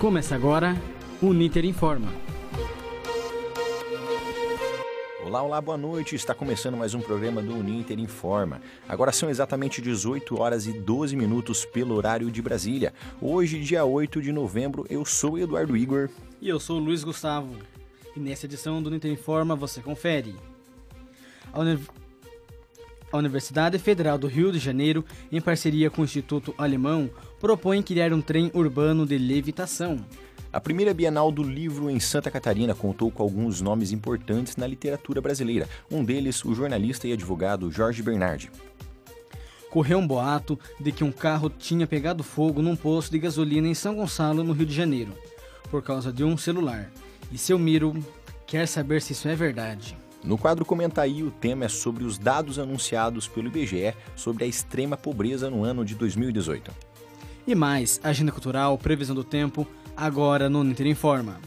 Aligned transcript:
Começa 0.00 0.34
agora 0.34 0.74
o 1.20 1.30
Niter 1.30 1.62
Informa. 1.66 2.10
Olá, 5.22 5.42
olá, 5.42 5.60
boa 5.60 5.76
noite. 5.76 6.16
Está 6.16 6.34
começando 6.34 6.74
mais 6.74 6.94
um 6.94 7.02
programa 7.02 7.42
do 7.42 7.54
Uninter 7.54 8.00
Informa. 8.00 8.62
Agora 8.88 9.12
são 9.12 9.28
exatamente 9.28 9.82
18 9.82 10.40
horas 10.40 10.66
e 10.66 10.72
12 10.72 11.14
minutos 11.14 11.66
pelo 11.66 11.94
horário 11.96 12.30
de 12.30 12.40
Brasília. 12.40 12.94
Hoje, 13.20 13.60
dia 13.60 13.84
8 13.84 14.22
de 14.22 14.32
novembro, 14.32 14.86
eu 14.88 15.04
sou 15.04 15.38
Eduardo 15.38 15.76
Igor. 15.76 16.08
E 16.40 16.48
eu 16.48 16.58
sou 16.58 16.78
o 16.78 16.82
Luiz 16.82 17.04
Gustavo. 17.04 17.54
E 18.16 18.20
nessa 18.20 18.46
edição 18.46 18.82
do 18.82 18.88
Uninter 18.88 19.12
Informa 19.12 19.54
você 19.54 19.82
confere. 19.82 20.34
A. 21.52 21.60
a 23.12 23.16
Universidade 23.16 23.78
Federal 23.78 24.16
do 24.16 24.26
Rio 24.26 24.52
de 24.52 24.58
Janeiro, 24.58 25.04
em 25.30 25.40
parceria 25.40 25.90
com 25.90 26.02
o 26.02 26.04
Instituto 26.04 26.54
Alemão, 26.56 27.10
propõe 27.40 27.82
criar 27.82 28.12
um 28.12 28.20
trem 28.20 28.50
urbano 28.54 29.04
de 29.06 29.18
levitação. 29.18 30.04
A 30.52 30.60
primeira 30.60 30.92
Bienal 30.92 31.30
do 31.30 31.42
Livro 31.42 31.88
em 31.88 32.00
Santa 32.00 32.30
Catarina 32.30 32.74
contou 32.74 33.10
com 33.10 33.22
alguns 33.22 33.60
nomes 33.60 33.92
importantes 33.92 34.56
na 34.56 34.66
literatura 34.66 35.20
brasileira, 35.20 35.68
um 35.90 36.04
deles 36.04 36.44
o 36.44 36.54
jornalista 36.54 37.06
e 37.06 37.12
advogado 37.12 37.70
Jorge 37.70 38.02
Bernardi. 38.02 38.50
Correu 39.70 39.98
um 39.98 40.06
boato 40.06 40.58
de 40.80 40.90
que 40.90 41.04
um 41.04 41.12
carro 41.12 41.48
tinha 41.48 41.86
pegado 41.86 42.24
fogo 42.24 42.60
num 42.60 42.74
posto 42.74 43.12
de 43.12 43.20
gasolina 43.20 43.68
em 43.68 43.74
São 43.74 43.94
Gonçalo, 43.94 44.42
no 44.42 44.52
Rio 44.52 44.66
de 44.66 44.74
Janeiro, 44.74 45.12
por 45.70 45.82
causa 45.82 46.12
de 46.12 46.24
um 46.24 46.36
celular. 46.36 46.90
E 47.30 47.38
seu 47.38 47.56
Miro 47.56 47.94
quer 48.44 48.66
saber 48.66 49.00
se 49.00 49.12
isso 49.12 49.28
é 49.28 49.36
verdade. 49.36 49.96
No 50.22 50.36
quadro 50.36 50.64
Comenta 50.64 51.00
aí, 51.00 51.22
o 51.22 51.30
tema 51.30 51.64
é 51.64 51.68
sobre 51.68 52.04
os 52.04 52.18
dados 52.18 52.58
anunciados 52.58 53.26
pelo 53.26 53.48
IBGE 53.48 53.94
sobre 54.14 54.44
a 54.44 54.46
extrema 54.46 54.96
pobreza 54.96 55.48
no 55.48 55.64
ano 55.64 55.84
de 55.84 55.94
2018. 55.94 56.70
E 57.46 57.54
mais, 57.54 57.98
agenda 58.02 58.30
cultural, 58.30 58.76
previsão 58.76 59.14
do 59.14 59.24
tempo, 59.24 59.66
agora 59.96 60.50
no 60.50 60.62
Ninter 60.62 60.86
Informa. 60.86 61.40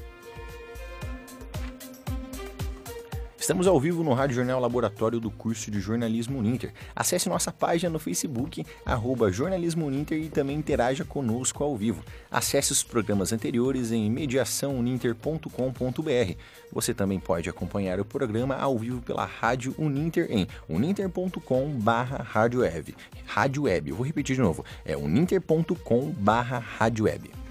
Estamos 3.44 3.68
ao 3.68 3.78
vivo 3.78 4.06
no 4.06 4.14
Rádio 4.14 4.38
Jornal 4.38 4.58
Laboratório 4.58 5.20
do 5.20 5.30
curso 5.30 5.70
de 5.70 5.82
Jornalismo 5.82 6.40
Uninter. 6.40 6.72
Acesse 6.96 7.28
nossa 7.28 7.52
página 7.52 7.90
no 7.90 8.00
Facebook, 8.00 8.66
arroba 8.86 9.30
Jornalismo 9.30 9.86
Uninter 9.86 10.18
e 10.18 10.30
também 10.30 10.56
interaja 10.56 11.04
conosco 11.04 11.62
ao 11.62 11.76
vivo. 11.76 12.02
Acesse 12.32 12.72
os 12.72 12.84
programas 12.84 13.34
anteriores 13.34 13.92
em 13.92 14.10
mediaçãouninter.com.br. 14.10 16.38
Você 16.72 16.94
também 16.94 17.20
pode 17.20 17.50
acompanhar 17.50 18.00
o 18.00 18.06
programa 18.06 18.56
ao 18.56 18.78
vivo 18.78 19.02
pela 19.02 19.26
Rádio 19.26 19.76
Uninter 19.78 20.28
em 20.30 20.48
uninter.com 20.70 21.70
barra 21.82 22.24
Rádio 22.24 22.62
Web. 22.62 22.96
Rádio 23.26 23.64
Web, 23.64 23.92
vou 23.92 24.06
repetir 24.06 24.38
de 24.38 24.42
novo, 24.42 24.64
é 24.86 24.96
uninter.com 24.96 26.12
barra 26.12 26.60
Rádio 26.60 27.04
Web. 27.04 27.43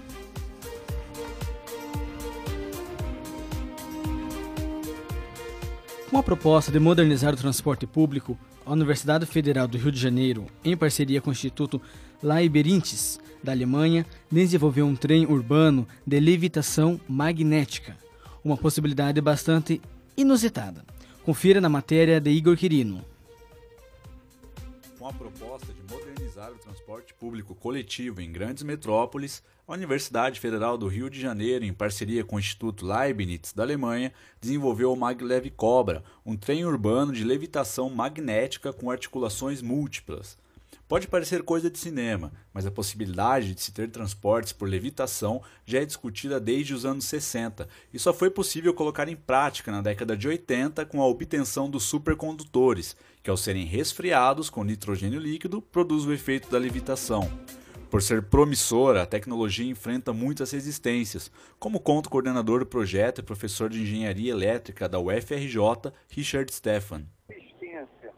Com 6.13 6.19
a 6.19 6.23
proposta 6.23 6.71
de 6.71 6.79
modernizar 6.79 7.33
o 7.33 7.37
transporte 7.37 7.87
público, 7.87 8.37
a 8.63 8.71
Universidade 8.71 9.25
Federal 9.25 9.67
do 9.67 9.79
Rio 9.79 9.91
de 9.91 9.99
Janeiro, 9.99 10.45
em 10.63 10.77
parceria 10.77 11.19
com 11.19 11.31
o 11.31 11.33
Instituto 11.33 11.81
Leibniz 12.21 13.19
da 13.43 13.51
Alemanha, 13.51 14.05
desenvolveu 14.31 14.85
um 14.85 14.95
trem 14.95 15.25
urbano 15.25 15.87
de 16.05 16.19
levitação 16.19 17.01
magnética, 17.09 17.97
uma 18.45 18.55
possibilidade 18.55 19.19
bastante 19.21 19.81
inusitada. 20.15 20.85
Confira 21.25 21.59
na 21.59 21.67
matéria 21.67 22.21
de 22.21 22.29
Igor 22.29 22.55
Quirino. 22.55 23.03
Com 24.99 25.07
a 25.07 25.13
proposta 25.13 25.72
transporte 26.93 27.13
público 27.15 27.55
coletivo 27.55 28.21
em 28.21 28.31
grandes 28.31 28.61
metrópoles, 28.61 29.41
a 29.67 29.73
Universidade 29.73 30.39
Federal 30.39 30.77
do 30.77 30.87
Rio 30.87 31.09
de 31.09 31.19
Janeiro, 31.19 31.65
em 31.65 31.73
parceria 31.73 32.23
com 32.23 32.35
o 32.35 32.39
Instituto 32.39 32.85
Leibniz 32.85 33.51
da 33.51 33.63
Alemanha, 33.63 34.13
desenvolveu 34.39 34.93
o 34.93 34.95
Maglev 34.95 35.49
Cobra, 35.55 36.03
um 36.23 36.37
trem 36.37 36.65
urbano 36.65 37.11
de 37.11 37.23
levitação 37.23 37.89
magnética 37.89 38.71
com 38.71 38.91
articulações 38.91 39.59
múltiplas. 39.59 40.37
Pode 40.93 41.07
parecer 41.07 41.41
coisa 41.41 41.71
de 41.71 41.79
cinema, 41.79 42.31
mas 42.53 42.67
a 42.67 42.71
possibilidade 42.71 43.55
de 43.55 43.61
se 43.63 43.71
ter 43.71 43.89
transportes 43.89 44.53
por 44.53 44.69
levitação 44.69 45.41
já 45.65 45.81
é 45.81 45.85
discutida 45.85 46.39
desde 46.39 46.71
os 46.71 46.85
anos 46.85 47.05
60 47.05 47.67
e 47.91 47.97
só 47.97 48.13
foi 48.13 48.29
possível 48.29 48.75
colocar 48.75 49.09
em 49.09 49.15
prática 49.15 49.71
na 49.71 49.81
década 49.81 50.15
de 50.15 50.27
80 50.27 50.85
com 50.85 51.01
a 51.01 51.07
obtenção 51.07 51.67
dos 51.67 51.81
supercondutores, 51.85 52.95
que 53.23 53.29
ao 53.31 53.35
serem 53.35 53.65
resfriados 53.65 54.51
com 54.51 54.63
nitrogênio 54.63 55.19
líquido 55.19 55.63
produz 55.63 56.05
o 56.05 56.13
efeito 56.13 56.47
da 56.51 56.59
levitação. 56.59 57.27
Por 57.89 58.03
ser 58.03 58.21
promissora, 58.21 59.01
a 59.01 59.07
tecnologia 59.07 59.65
enfrenta 59.65 60.13
muitas 60.13 60.51
resistências, 60.51 61.31
como 61.57 61.79
conta 61.79 62.07
o 62.07 62.11
coordenador 62.11 62.59
do 62.59 62.67
projeto 62.67 63.17
e 63.17 63.23
professor 63.23 63.67
de 63.67 63.81
engenharia 63.81 64.31
elétrica 64.31 64.87
da 64.87 64.99
UFRJ, 64.99 65.91
Richard 66.07 66.53
Stefan. 66.53 67.07
A 67.27 67.33
resistência 67.33 68.13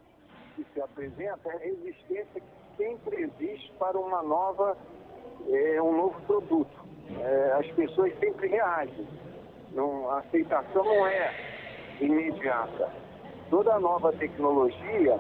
que 0.58 0.66
se 0.74 0.82
apresenta 0.82 1.48
é 1.48 1.56
a 1.56 1.60
resistência 1.60 2.42
que 2.42 2.55
sempre 2.86 3.24
existe 3.24 3.72
para 3.80 3.98
uma 3.98 4.22
nova, 4.22 4.78
é, 5.50 5.82
um 5.82 5.96
novo 5.98 6.22
produto. 6.28 6.86
É, 7.20 7.56
as 7.60 7.68
pessoas 7.72 8.14
sempre 8.20 8.48
reagem. 8.48 9.08
Não, 9.74 10.10
a 10.12 10.20
aceitação 10.20 10.84
não 10.84 11.08
é 11.08 11.34
imediata. 12.00 12.90
Toda 13.50 13.80
nova 13.80 14.14
tecnologia 14.14 15.20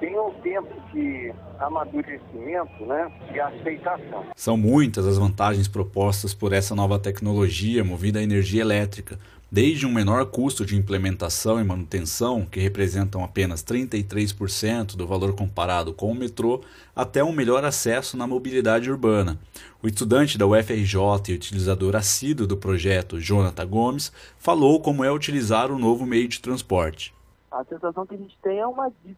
tem 0.00 0.18
um 0.18 0.30
tempo 0.42 0.72
de 0.92 1.32
amadurecimento 1.58 2.84
né, 2.84 3.12
e 3.32 3.40
aceitação. 3.40 4.24
São 4.36 4.56
muitas 4.56 5.06
as 5.06 5.18
vantagens 5.18 5.66
propostas 5.66 6.34
por 6.34 6.52
essa 6.52 6.74
nova 6.74 6.98
tecnologia 6.98 7.84
movida 7.84 8.20
a 8.20 8.22
energia 8.22 8.62
elétrica, 8.62 9.18
desde 9.50 9.86
um 9.86 9.92
menor 9.92 10.26
custo 10.26 10.64
de 10.64 10.76
implementação 10.76 11.58
e 11.58 11.64
manutenção, 11.64 12.44
que 12.44 12.60
representam 12.60 13.24
apenas 13.24 13.62
33% 13.62 14.96
do 14.96 15.06
valor 15.06 15.34
comparado 15.34 15.94
com 15.94 16.10
o 16.10 16.14
metrô, 16.14 16.62
até 16.94 17.24
um 17.24 17.32
melhor 17.32 17.64
acesso 17.64 18.16
na 18.16 18.26
mobilidade 18.26 18.90
urbana. 18.90 19.38
O 19.82 19.86
estudante 19.86 20.36
da 20.36 20.46
UFRJ 20.46 20.98
e 21.28 21.34
utilizador 21.34 21.96
assíduo 21.96 22.46
do 22.46 22.56
projeto, 22.56 23.20
Jonathan 23.20 23.66
Gomes, 23.66 24.12
falou 24.38 24.80
como 24.80 25.04
é 25.04 25.10
utilizar 25.10 25.70
o 25.70 25.78
novo 25.78 26.04
meio 26.04 26.28
de 26.28 26.40
transporte. 26.40 27.14
A 27.50 27.64
sensação 27.64 28.04
que 28.04 28.14
a 28.14 28.18
gente 28.18 28.36
tem 28.42 28.58
é 28.58 28.66
uma 28.66 28.90
de 29.04 29.16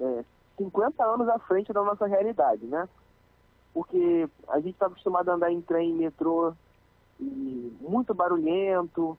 é, 0.00 0.24
50 0.56 1.04
anos 1.04 1.28
à 1.28 1.38
frente 1.40 1.72
da 1.72 1.82
nossa 1.82 2.06
realidade, 2.06 2.64
né? 2.64 2.88
Porque 3.74 4.28
a 4.48 4.56
gente 4.56 4.74
está 4.74 4.86
acostumado 4.86 5.28
a 5.30 5.34
andar 5.34 5.52
em 5.52 5.60
trem, 5.60 5.92
metrô, 5.92 6.54
e 7.22 7.76
muito 7.80 8.12
barulhento, 8.12 9.16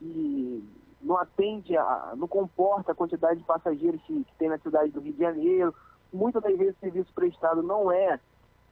e 0.00 0.62
não 1.02 1.16
atende, 1.16 1.76
a, 1.76 2.14
não 2.16 2.28
comporta 2.28 2.92
a 2.92 2.94
quantidade 2.94 3.40
de 3.40 3.46
passageiros 3.46 4.00
que, 4.02 4.24
que 4.24 4.34
tem 4.38 4.48
na 4.48 4.58
cidade 4.58 4.90
do 4.90 5.00
Rio 5.00 5.12
de 5.12 5.18
Janeiro. 5.18 5.74
Muitas 6.12 6.42
das 6.42 6.56
vezes 6.56 6.76
o 6.76 6.80
serviço 6.80 7.12
prestado 7.14 7.62
não 7.62 7.90
é, 7.90 8.18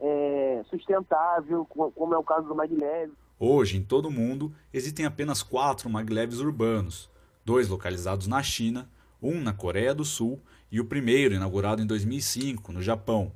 é 0.01 0.63
sustentável, 0.71 1.67
como 1.67 2.15
é 2.15 2.19
o 2.19 2.25
caso 2.25 2.47
do 2.47 2.55
Maglev. 2.55 3.13
Hoje, 3.39 3.77
em 3.77 3.83
todo 3.83 4.07
o 4.07 4.11
mundo, 4.11 4.55
existem 4.73 5.05
apenas 5.05 5.43
quatro 5.43 5.91
maglevs 5.91 6.39
urbanos, 6.39 7.11
dois 7.45 7.69
localizados 7.69 8.29
na 8.29 8.41
China, 8.43 8.89
um 9.21 9.41
na 9.41 9.53
Coreia 9.53 9.93
do 9.93 10.05
Sul 10.05 10.41
e 10.71 10.81
o 10.81 10.85
primeiro 10.85 11.35
inaugurado 11.35 11.83
em 11.83 11.87
2005, 11.87 12.73
no 12.73 12.81
Japão. 12.81 13.33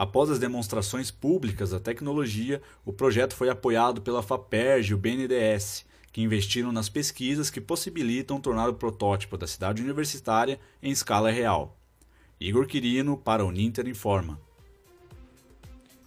Após 0.00 0.30
as 0.30 0.38
demonstrações 0.38 1.10
públicas 1.10 1.72
da 1.72 1.78
tecnologia, 1.78 2.62
o 2.86 2.90
projeto 2.90 3.36
foi 3.36 3.50
apoiado 3.50 4.00
pela 4.00 4.22
FAPERJ 4.22 4.92
e 4.92 4.94
o 4.94 4.96
BNDES, 4.96 5.84
que 6.10 6.22
investiram 6.22 6.72
nas 6.72 6.88
pesquisas 6.88 7.50
que 7.50 7.60
possibilitam 7.60 8.40
tornar 8.40 8.70
o 8.70 8.72
protótipo 8.72 9.36
da 9.36 9.46
cidade 9.46 9.82
universitária 9.82 10.58
em 10.82 10.90
escala 10.90 11.30
real. 11.30 11.76
Igor 12.40 12.66
Quirino 12.66 13.14
para 13.14 13.44
o 13.44 13.50
Ninter 13.50 13.86
Informa. 13.88 14.40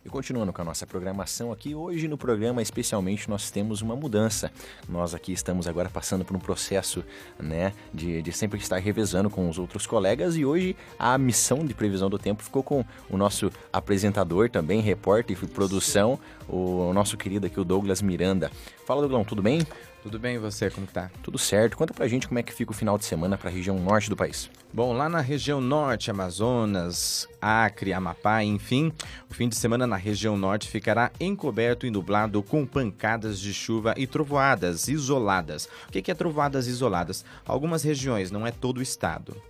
E 0.05 0.09
continuando 0.09 0.51
com 0.51 0.61
a 0.61 0.65
nossa 0.65 0.85
programação 0.85 1.49
aqui, 1.53 1.73
hoje 1.73 2.09
no 2.09 2.17
programa 2.17 2.61
especialmente 2.61 3.29
nós 3.29 3.49
temos 3.49 3.81
uma 3.81 3.95
mudança. 3.95 4.51
Nós 4.89 5.15
aqui 5.15 5.31
estamos 5.31 5.65
agora 5.65 5.89
passando 5.89 6.25
por 6.25 6.35
um 6.35 6.39
processo 6.41 7.05
né, 7.39 7.71
de, 7.93 8.21
de 8.21 8.33
sempre 8.33 8.59
estar 8.59 8.79
revezando 8.79 9.29
com 9.29 9.49
os 9.49 9.57
outros 9.57 9.87
colegas 9.87 10.35
e 10.35 10.43
hoje 10.43 10.75
a 10.99 11.17
missão 11.17 11.65
de 11.65 11.73
previsão 11.73 12.09
do 12.09 12.19
tempo 12.19 12.43
ficou 12.43 12.61
com 12.61 12.83
o 13.09 13.15
nosso 13.15 13.49
apresentador 13.71 14.49
também, 14.49 14.81
repórter 14.81 15.37
e 15.41 15.47
produção, 15.47 16.19
o 16.49 16.91
nosso 16.91 17.15
querido 17.15 17.47
aqui, 17.47 17.57
o 17.57 17.63
Douglas 17.63 18.01
Miranda. 18.01 18.51
Fala, 18.85 18.99
Douglão, 18.99 19.23
tudo 19.23 19.41
bem? 19.41 19.65
Tudo 20.03 20.19
bem 20.19 20.35
e 20.35 20.37
você, 20.37 20.69
como 20.69 20.85
tá? 20.85 21.09
Tudo 21.23 21.37
certo. 21.37 21.77
Conta 21.77 21.93
pra 21.93 22.09
gente 22.09 22.27
como 22.27 22.37
é 22.37 22.43
que 22.43 22.51
fica 22.51 22.71
o 22.71 22.75
final 22.75 22.97
de 22.97 23.05
semana 23.05 23.37
para 23.37 23.49
a 23.49 23.53
região 23.53 23.79
norte 23.79 24.09
do 24.09 24.17
país. 24.17 24.49
Bom, 24.73 24.91
lá 24.91 25.07
na 25.07 25.21
região 25.21 25.61
norte, 25.61 26.11
Amazonas, 26.11 27.25
Acre, 27.41 27.93
Amapá, 27.93 28.43
enfim, 28.43 28.91
o 29.29 29.33
fim 29.33 29.47
de 29.47 29.55
semana 29.55 29.87
na 29.87 29.95
região 29.95 30.35
norte 30.35 30.67
ficará 30.67 31.09
encoberto 31.21 31.85
e 31.85 31.89
nublado 31.89 32.43
com 32.43 32.65
pancadas 32.65 33.39
de 33.39 33.53
chuva 33.53 33.93
e 33.95 34.05
trovoadas 34.05 34.89
isoladas. 34.89 35.69
O 35.87 35.91
que 35.93 36.11
é 36.11 36.13
trovoadas 36.13 36.67
isoladas? 36.67 37.23
Algumas 37.45 37.81
regiões, 37.81 38.29
não 38.29 38.45
é 38.45 38.51
todo 38.51 38.79
o 38.79 38.83
estado. 38.83 39.41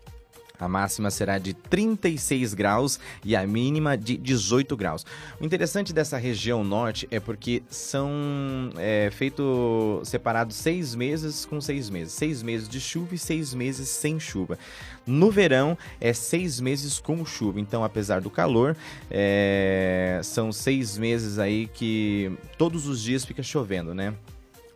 A 0.60 0.68
máxima 0.68 1.10
será 1.10 1.40
de 1.40 1.52
36 1.56 2.54
graus 2.54 3.00
e 3.26 3.36
a 3.36 3.46
mínima 3.46 3.98
de 3.98 4.16
18 4.16 4.78
graus. 4.78 5.04
O 5.42 5.46
interessante 5.46 5.92
dessa 5.92 6.16
região 6.16 6.64
norte 6.64 7.08
é 7.10 7.20
porque 7.20 7.64
são 7.70 8.70
é, 8.78 9.10
feito 9.12 10.00
separados 10.06 10.56
seis 10.56 10.94
meses 10.94 11.44
com 11.44 11.60
seis 11.60 11.90
meses. 11.90 12.14
Seis 12.14 12.44
meses 12.44 12.70
de 12.70 12.80
chuva 12.80 13.16
e 13.16 13.18
seis 13.18 13.52
meses 13.52 13.90
sem 13.90 14.20
chuva. 14.20 14.60
No 15.08 15.32
verão 15.32 15.76
é 16.00 16.14
seis 16.14 16.60
meses 16.60 17.00
com 17.00 17.26
chuva. 17.26 17.60
Então, 17.60 17.84
apesar 17.84 18.22
do 18.22 18.30
calor, 18.30 18.78
é, 19.10 20.22
são 20.24 20.52
seis 20.52 21.00
meses 21.00 21.40
aí 21.40 21.66
que 21.66 22.32
todos 22.60 22.86
os 22.86 23.02
dias 23.02 23.26
fica 23.26 23.42
chovendo, 23.42 23.96
né? 23.96 24.14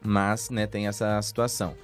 Mas 0.02 0.50
né, 0.50 0.66
tem 0.66 0.88
essa 0.88 1.22
situação 1.22 1.76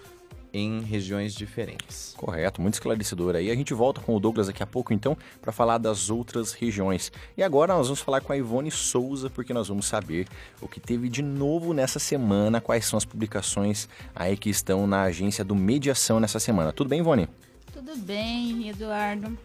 em 0.54 0.82
regiões 0.82 1.34
diferentes. 1.34 2.14
Correto, 2.16 2.62
muito 2.62 2.76
esclarecedor 2.76 3.36
aí. 3.36 3.50
A 3.50 3.56
gente 3.56 3.74
volta 3.74 4.00
com 4.00 4.16
o 4.16 4.20
Douglas 4.20 4.48
daqui 4.48 4.62
a 4.62 4.68
pouco, 4.68 4.94
então, 4.94 5.18
para 5.42 5.52
falar 5.52 5.80
das 5.80 6.12
outras 6.12 6.54
regiões. 6.54 7.12
E 7.36 7.42
agora 7.42 7.74
nós 7.74 7.88
vamos 7.88 8.02
falar 8.02 8.22
com 8.22 8.32
a 8.32 8.38
Ivone 8.38 8.70
Souza, 8.70 9.30
porque 9.32 9.52
nós 9.52 9.68
vamos 9.68 9.88
saber 9.88 10.28
o 10.62 10.68
que 10.68 10.80
teve 10.80 11.10
de 11.10 11.24
novo 11.24 11.74
nessa 11.74 11.98
semana, 11.98 12.62
quais 12.62 12.86
são 12.86 12.98
as 12.98 13.04
publicações 13.04 13.90
aí 14.16 14.38
que 14.38 14.50
estão 14.50 14.86
na 14.86 15.02
agência 15.04 15.44
do 15.44 15.56
Mediação 15.56 16.20
nessa 16.20 16.40
semana. 16.40 16.72
Tudo 16.72 16.90
bem, 16.90 17.00
Ivone? 17.00 17.28
Tudo 17.74 17.98
bem, 17.98 18.70
Eduardo. 18.70 19.36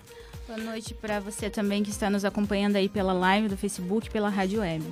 Boa 0.47 0.59
noite 0.59 0.95
para 0.95 1.21
você 1.21 1.49
também 1.49 1.83
que 1.83 1.91
está 1.91 2.11
nos 2.11 2.25
acompanhando 2.25 2.77
aí 2.77 2.89
pela 2.89 3.13
live 3.13 3.49
do 3.49 3.57
Facebook, 3.57 4.11
pela 4.11 4.29
Rádio 4.29 4.61
Web. 4.61 4.85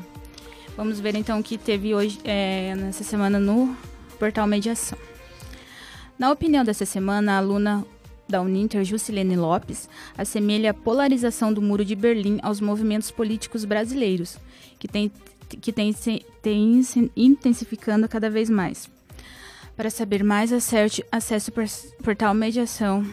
Vamos 0.77 1.01
ver 1.01 1.15
então 1.15 1.41
o 1.41 1.43
que 1.43 1.57
teve 1.57 1.95
hoje 1.95 2.19
é, 2.25 2.75
nessa 2.75 3.03
semana 3.03 3.39
no 3.39 3.75
portal 4.19 4.47
Mediação. 4.47 4.99
Na 6.19 6.33
opinião 6.33 6.65
dessa 6.65 6.87
semana, 6.87 7.33
a 7.33 7.39
aluna 7.39 7.85
da 8.29 8.41
Uninter, 8.41 8.85
Juscelene 8.85 9.37
Lopes, 9.37 9.89
assemelha 10.17 10.71
a 10.71 10.75
polarização 10.75 11.53
do 11.53 11.63
Muro 11.63 11.85
de 11.85 11.95
Berlim 11.95 12.39
aos 12.43 12.61
movimentos 12.61 13.11
políticos 13.11 13.65
brasileiros, 13.65 14.39
que 14.79 14.89
tem, 14.89 15.13
que 15.49 15.73
tem, 15.73 15.95
tem 16.43 16.83
intensificando 17.17 18.09
cada 18.09 18.31
vez 18.31 18.51
mais. 18.51 18.91
Para 19.77 19.91
saber 19.91 20.25
mais, 20.25 20.53
acerte, 20.53 21.05
acesse 21.13 21.51
o 21.51 22.03
portal 22.03 22.35
Mediação 22.35 23.05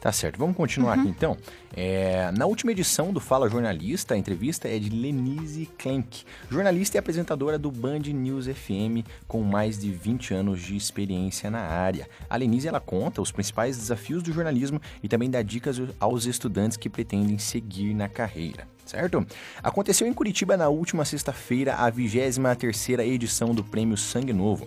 Tá 0.00 0.10
certo, 0.10 0.38
vamos 0.38 0.56
continuar 0.56 0.96
uhum. 0.96 1.02
aqui 1.02 1.10
então. 1.10 1.36
É, 1.76 2.30
na 2.32 2.46
última 2.46 2.72
edição 2.72 3.12
do 3.12 3.20
Fala 3.20 3.50
Jornalista, 3.50 4.14
a 4.14 4.16
entrevista 4.16 4.66
é 4.66 4.78
de 4.78 4.88
Lenise 4.88 5.68
Klenk, 5.76 6.24
jornalista 6.50 6.96
e 6.96 6.98
apresentadora 6.98 7.58
do 7.58 7.70
Band 7.70 8.00
News 8.00 8.46
FM, 8.46 9.06
com 9.28 9.42
mais 9.42 9.78
de 9.78 9.92
20 9.92 10.32
anos 10.32 10.62
de 10.62 10.74
experiência 10.74 11.50
na 11.50 11.60
área. 11.60 12.08
A 12.30 12.36
Lenise 12.36 12.66
ela 12.66 12.80
conta 12.80 13.20
os 13.20 13.30
principais 13.30 13.76
desafios 13.76 14.22
do 14.22 14.32
jornalismo 14.32 14.80
e 15.02 15.08
também 15.08 15.30
dá 15.30 15.42
dicas 15.42 15.76
aos 16.00 16.24
estudantes 16.24 16.78
que 16.78 16.88
pretendem 16.88 17.36
seguir 17.36 17.92
na 17.92 18.08
carreira 18.08 18.66
certo? 18.90 19.24
Aconteceu 19.62 20.06
em 20.06 20.12
Curitiba 20.12 20.56
na 20.56 20.68
última 20.68 21.04
sexta-feira 21.04 21.76
a 21.76 21.90
23ª 21.90 23.06
edição 23.06 23.54
do 23.54 23.62
Prêmio 23.62 23.96
Sangue 23.96 24.32
Novo. 24.32 24.66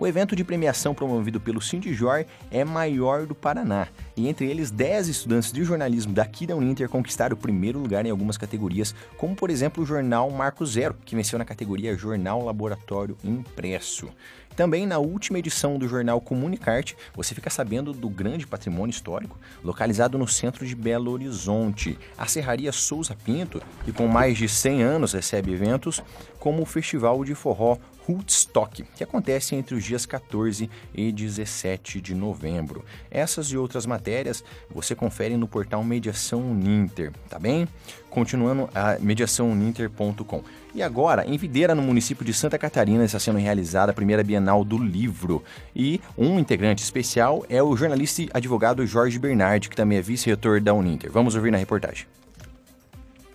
O 0.00 0.06
evento 0.06 0.34
de 0.34 0.42
premiação 0.42 0.94
promovido 0.94 1.38
pelo 1.38 1.60
Sindijor 1.60 2.24
é 2.50 2.64
maior 2.64 3.26
do 3.26 3.34
Paraná, 3.34 3.86
e 4.16 4.28
entre 4.30 4.48
eles 4.48 4.70
10 4.70 5.08
estudantes 5.08 5.52
de 5.52 5.62
jornalismo 5.62 6.14
daqui 6.14 6.46
da 6.46 6.56
Uninter 6.56 6.88
conquistaram 6.88 7.36
o 7.36 7.38
primeiro 7.38 7.78
lugar 7.78 8.06
em 8.06 8.10
algumas 8.10 8.38
categorias, 8.38 8.94
como 9.18 9.36
por 9.36 9.50
exemplo 9.50 9.82
o 9.82 9.86
jornal 9.86 10.30
Marco 10.30 10.64
Zero, 10.64 10.96
que 11.04 11.14
venceu 11.14 11.38
na 11.38 11.44
categoria 11.44 11.98
Jornal 11.98 12.42
Laboratório 12.42 13.14
Impresso. 13.22 14.08
Também 14.56 14.84
na 14.84 14.98
última 14.98 15.38
edição 15.38 15.78
do 15.78 15.88
jornal 15.88 16.20
Comunicarte, 16.20 16.96
você 17.14 17.34
fica 17.34 17.48
sabendo 17.48 17.92
do 17.92 18.08
grande 18.08 18.46
patrimônio 18.46 18.90
histórico 18.90 19.38
localizado 19.62 20.18
no 20.18 20.26
centro 20.26 20.66
de 20.66 20.74
Belo 20.74 21.10
Horizonte. 21.10 21.98
A 22.18 22.26
Serraria 22.26 22.72
Souza 22.72 23.16
Pinto, 23.24 23.62
que 23.84 23.92
com 23.92 24.06
mais 24.06 24.36
de 24.36 24.48
100 24.48 24.82
anos 24.82 25.12
recebe 25.12 25.52
eventos 25.52 26.02
como 26.38 26.62
o 26.62 26.66
Festival 26.66 27.24
de 27.24 27.34
Forró 27.34 27.78
Hoodstock, 28.10 28.84
que 28.96 29.04
acontece 29.04 29.54
entre 29.54 29.74
os 29.74 29.84
dias 29.84 30.04
14 30.04 30.68
e 30.94 31.12
17 31.12 32.00
de 32.00 32.14
novembro. 32.14 32.84
Essas 33.10 33.46
e 33.48 33.56
outras 33.56 33.86
matérias 33.86 34.42
você 34.70 34.94
confere 34.94 35.36
no 35.36 35.46
portal 35.46 35.82
Mediação 35.84 36.40
Uninter, 36.40 37.12
tá 37.28 37.38
bem? 37.38 37.68
Continuando 38.08 38.68
a 38.74 38.98
mediaçãouninter.com. 38.98 40.42
E 40.74 40.82
agora, 40.82 41.26
em 41.26 41.36
Videira, 41.36 41.74
no 41.74 41.82
município 41.82 42.24
de 42.24 42.32
Santa 42.32 42.58
Catarina, 42.58 43.04
está 43.04 43.18
sendo 43.18 43.38
realizada 43.38 43.90
a 43.90 43.94
primeira 43.94 44.22
Bienal 44.22 44.64
do 44.64 44.78
Livro. 44.78 45.42
E 45.74 46.00
um 46.16 46.38
integrante 46.38 46.82
especial 46.82 47.44
é 47.48 47.62
o 47.62 47.76
jornalista 47.76 48.22
e 48.22 48.30
advogado 48.32 48.86
Jorge 48.86 49.18
Bernardi, 49.18 49.68
que 49.68 49.76
também 49.76 49.98
é 49.98 50.02
vice-reitor 50.02 50.60
da 50.60 50.74
Uninter. 50.74 51.10
Vamos 51.10 51.34
ouvir 51.34 51.50
na 51.50 51.58
reportagem. 51.58 52.06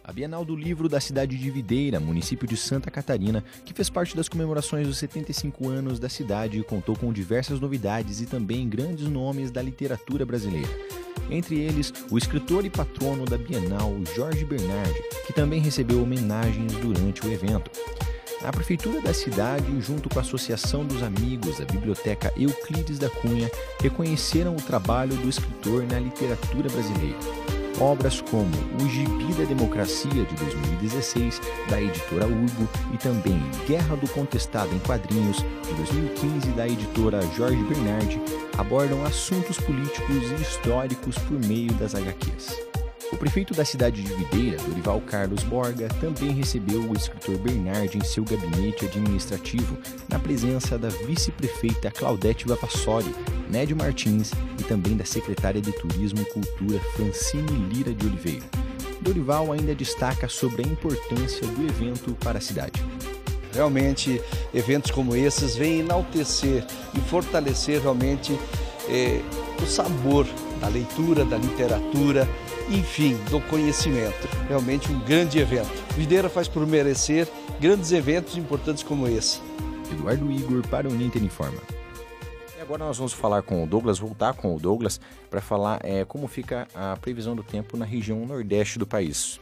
A 0.07 0.13
Bienal 0.13 0.45
do 0.45 0.55
Livro 0.55 0.87
da 0.87 0.99
cidade 0.99 1.35
de 1.35 1.49
Videira, 1.49 1.99
município 1.99 2.47
de 2.47 2.55
Santa 2.55 2.91
Catarina, 2.91 3.43
que 3.65 3.73
fez 3.73 3.89
parte 3.89 4.15
das 4.15 4.29
comemorações 4.29 4.85
dos 4.85 4.99
75 4.99 5.67
anos 5.67 5.97
da 5.97 6.07
cidade, 6.07 6.61
contou 6.61 6.95
com 6.95 7.11
diversas 7.11 7.59
novidades 7.59 8.21
e 8.21 8.27
também 8.27 8.69
grandes 8.69 9.07
nomes 9.07 9.49
da 9.49 9.63
literatura 9.63 10.23
brasileira. 10.23 10.69
Entre 11.27 11.59
eles, 11.59 11.91
o 12.11 12.19
escritor 12.19 12.63
e 12.63 12.69
patrono 12.69 13.25
da 13.25 13.35
Bienal, 13.35 13.95
Jorge 14.15 14.45
Bernardi, 14.45 15.01
que 15.25 15.33
também 15.33 15.59
recebeu 15.59 16.03
homenagens 16.03 16.73
durante 16.73 17.25
o 17.25 17.31
evento. 17.31 17.71
A 18.43 18.51
Prefeitura 18.51 19.01
da 19.01 19.11
cidade, 19.11 19.65
junto 19.81 20.07
com 20.07 20.19
a 20.19 20.21
Associação 20.21 20.85
dos 20.85 21.01
Amigos 21.01 21.57
da 21.57 21.65
Biblioteca 21.65 22.31
Euclides 22.37 22.99
da 22.99 23.09
Cunha, 23.09 23.49
reconheceram 23.81 24.55
o 24.55 24.61
trabalho 24.61 25.15
do 25.15 25.27
escritor 25.27 25.83
na 25.87 25.97
literatura 25.97 26.69
brasileira. 26.69 27.54
Obras 27.79 28.21
como 28.21 28.51
O 28.81 28.89
Gibi 28.89 29.33
da 29.33 29.43
Democracia 29.43 30.09
de 30.09 30.35
2016, 30.35 31.41
da 31.69 31.81
editora 31.81 32.25
Urbo, 32.25 32.69
e 32.93 32.97
também 32.97 33.41
Guerra 33.67 33.97
do 33.97 34.07
Contestado 34.09 34.73
em 34.73 34.79
Quadrinhos, 34.79 35.37
de 35.37 35.73
2015, 35.73 36.51
da 36.51 36.67
editora 36.67 37.21
Jorge 37.35 37.61
Bernardi, 37.63 38.21
abordam 38.57 39.03
assuntos 39.03 39.59
políticos 39.59 40.31
e 40.31 40.41
históricos 40.41 41.17
por 41.17 41.37
meio 41.45 41.73
das 41.73 41.95
HQs. 41.95 42.84
O 43.11 43.17
prefeito 43.17 43.53
da 43.53 43.63
cidade 43.63 44.01
de 44.01 44.13
Videira, 44.13 44.57
Dorival 44.63 44.99
Carlos 45.01 45.43
Borga, 45.43 45.87
também 46.01 46.31
recebeu 46.31 46.81
o 46.81 46.93
escritor 46.93 47.37
Bernard 47.37 47.95
em 47.95 48.03
seu 48.03 48.23
gabinete 48.23 48.85
administrativo, 48.85 49.77
na 50.09 50.17
presença 50.17 50.77
da 50.77 50.89
vice-prefeita 50.89 51.91
Claudete 51.91 52.47
Vavassori, 52.47 53.13
Nédio 53.49 53.77
Martins 53.77 54.31
e 54.59 54.63
também 54.63 54.97
da 54.97 55.05
secretária 55.05 55.61
de 55.61 55.71
Turismo 55.71 56.21
e 56.21 56.25
Cultura 56.25 56.79
Francine 56.95 57.69
Lira 57.71 57.93
de 57.93 58.07
Oliveira. 58.07 58.45
Dorival 59.01 59.51
ainda 59.51 59.75
destaca 59.75 60.27
sobre 60.27 60.63
a 60.63 60.67
importância 60.67 61.45
do 61.45 61.63
evento 61.63 62.15
para 62.21 62.39
a 62.39 62.41
cidade. 62.41 62.83
Realmente, 63.53 64.19
eventos 64.53 64.91
como 64.91 65.15
esses 65.15 65.55
vêm 65.55 65.79
enaltecer 65.81 66.65
e 66.93 66.99
fortalecer 67.01 67.81
realmente 67.81 68.37
eh, 68.89 69.21
o 69.61 69.65
sabor 69.65 70.25
da 70.59 70.67
leitura, 70.67 71.23
da 71.23 71.37
literatura, 71.37 72.27
enfim, 72.69 73.15
do 73.29 73.39
conhecimento. 73.41 74.27
Realmente 74.47 74.91
um 74.91 74.99
grande 74.99 75.39
evento. 75.39 75.71
Videira 75.95 76.29
faz 76.29 76.47
por 76.47 76.65
merecer 76.65 77.27
grandes 77.59 77.91
eventos 77.91 78.37
importantes 78.37 78.83
como 78.83 79.07
esse. 79.07 79.39
Eduardo 79.91 80.31
Igor 80.31 80.67
para 80.67 80.87
o 80.87 80.91
Ninter 80.91 81.23
Informa. 81.23 81.61
E 82.57 82.61
agora 82.61 82.85
nós 82.85 82.97
vamos 82.97 83.13
falar 83.13 83.43
com 83.43 83.63
o 83.63 83.67
Douglas, 83.67 83.99
voltar 83.99 84.33
com 84.33 84.55
o 84.55 84.59
Douglas, 84.59 84.99
para 85.29 85.41
falar 85.41 85.79
é, 85.83 86.03
como 86.05 86.27
fica 86.27 86.67
a 86.73 86.97
previsão 86.97 87.35
do 87.35 87.43
tempo 87.43 87.77
na 87.77 87.85
região 87.85 88.25
nordeste 88.25 88.79
do 88.79 88.87
país. 88.87 89.39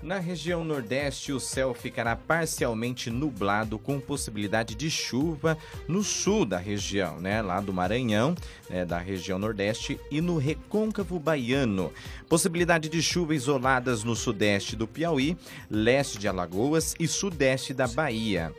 Na 0.00 0.18
região 0.18 0.62
Nordeste, 0.62 1.32
o 1.32 1.40
céu 1.40 1.74
ficará 1.74 2.14
parcialmente 2.14 3.10
nublado, 3.10 3.80
com 3.80 3.98
possibilidade 3.98 4.76
de 4.76 4.88
chuva 4.88 5.58
no 5.88 6.04
sul 6.04 6.44
da 6.44 6.56
região, 6.56 7.20
né? 7.20 7.42
Lá 7.42 7.60
do 7.60 7.72
Maranhão, 7.72 8.36
né? 8.70 8.84
da 8.84 8.98
região 8.98 9.40
Nordeste, 9.40 9.98
e 10.08 10.20
no 10.20 10.38
recôncavo 10.38 11.18
baiano. 11.18 11.92
Possibilidade 12.28 12.88
de 12.88 13.02
chuva 13.02 13.34
isoladas 13.34 14.04
no 14.04 14.14
sudeste 14.14 14.76
do 14.76 14.86
Piauí, 14.86 15.36
leste 15.68 16.16
de 16.16 16.28
Alagoas 16.28 16.94
e 17.00 17.08
sudeste 17.08 17.74
da 17.74 17.88
Bahia. 17.88 18.54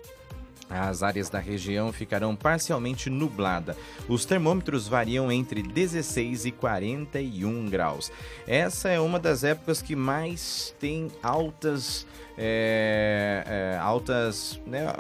As 0.70 1.02
áreas 1.02 1.30
da 1.30 1.40
região 1.40 1.92
ficarão 1.92 2.36
parcialmente 2.36 3.10
nubladas. 3.10 3.76
Os 4.08 4.24
termômetros 4.24 4.88
variam 4.88 5.32
entre 5.32 5.64
16 5.64 6.46
e 6.46 6.52
41 6.52 7.68
graus. 7.70 8.12
Essa 8.48 8.90
é 8.90 9.00
uma 9.00 9.20
das 9.20 9.44
épocas 9.44 9.82
que 9.82 9.96
mais 9.96 10.76
tem 10.80 11.10
altas, 11.24 12.06
é, 12.38 13.44
é, 13.48 13.78
altas, 13.80 14.62
né, 14.66 14.94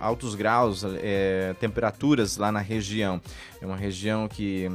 altos 0.00 0.34
graus, 0.34 0.84
é, 0.84 1.54
temperaturas 1.60 2.36
lá 2.36 2.50
na 2.50 2.60
região. 2.60 3.20
É 3.60 3.66
uma 3.66 3.76
região 3.76 4.26
que 4.26 4.68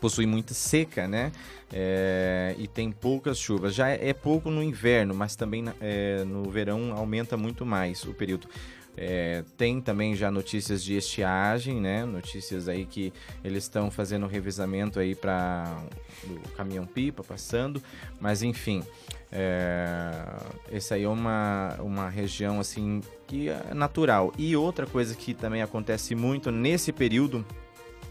possui 0.00 0.26
muita 0.26 0.54
seca, 0.54 1.06
né? 1.06 1.32
É, 1.72 2.54
e 2.58 2.66
tem 2.68 2.92
poucas 2.92 3.38
chuvas. 3.38 3.74
Já 3.74 3.88
é 3.88 4.12
pouco 4.12 4.50
no 4.50 4.62
inverno, 4.62 5.14
mas 5.14 5.34
também 5.34 5.64
é, 5.80 6.24
no 6.24 6.48
verão 6.50 6.92
aumenta 6.96 7.36
muito 7.36 7.66
mais 7.66 8.04
o 8.04 8.14
período. 8.14 8.48
É, 8.96 9.44
tem 9.58 9.80
também 9.80 10.16
já 10.16 10.30
notícias 10.30 10.82
de 10.82 10.96
estiagem, 10.96 11.80
né? 11.80 12.04
Notícias 12.04 12.66
aí 12.66 12.86
que 12.86 13.12
eles 13.44 13.64
estão 13.64 13.90
fazendo 13.90 14.26
revisamento 14.26 14.98
aí 14.98 15.14
para 15.14 15.76
o 16.24 16.48
caminhão 16.56 16.86
pipa 16.86 17.22
passando, 17.22 17.82
mas 18.18 18.42
enfim, 18.42 18.82
é, 19.30 20.10
esse 20.72 20.94
aí 20.94 21.02
é 21.02 21.08
uma, 21.08 21.76
uma 21.80 22.08
região 22.08 22.58
assim 22.58 23.02
que 23.26 23.50
é 23.50 23.74
natural. 23.74 24.32
E 24.38 24.56
outra 24.56 24.86
coisa 24.86 25.14
que 25.14 25.34
também 25.34 25.60
acontece 25.60 26.14
muito 26.14 26.50
nesse 26.50 26.90
período 26.90 27.44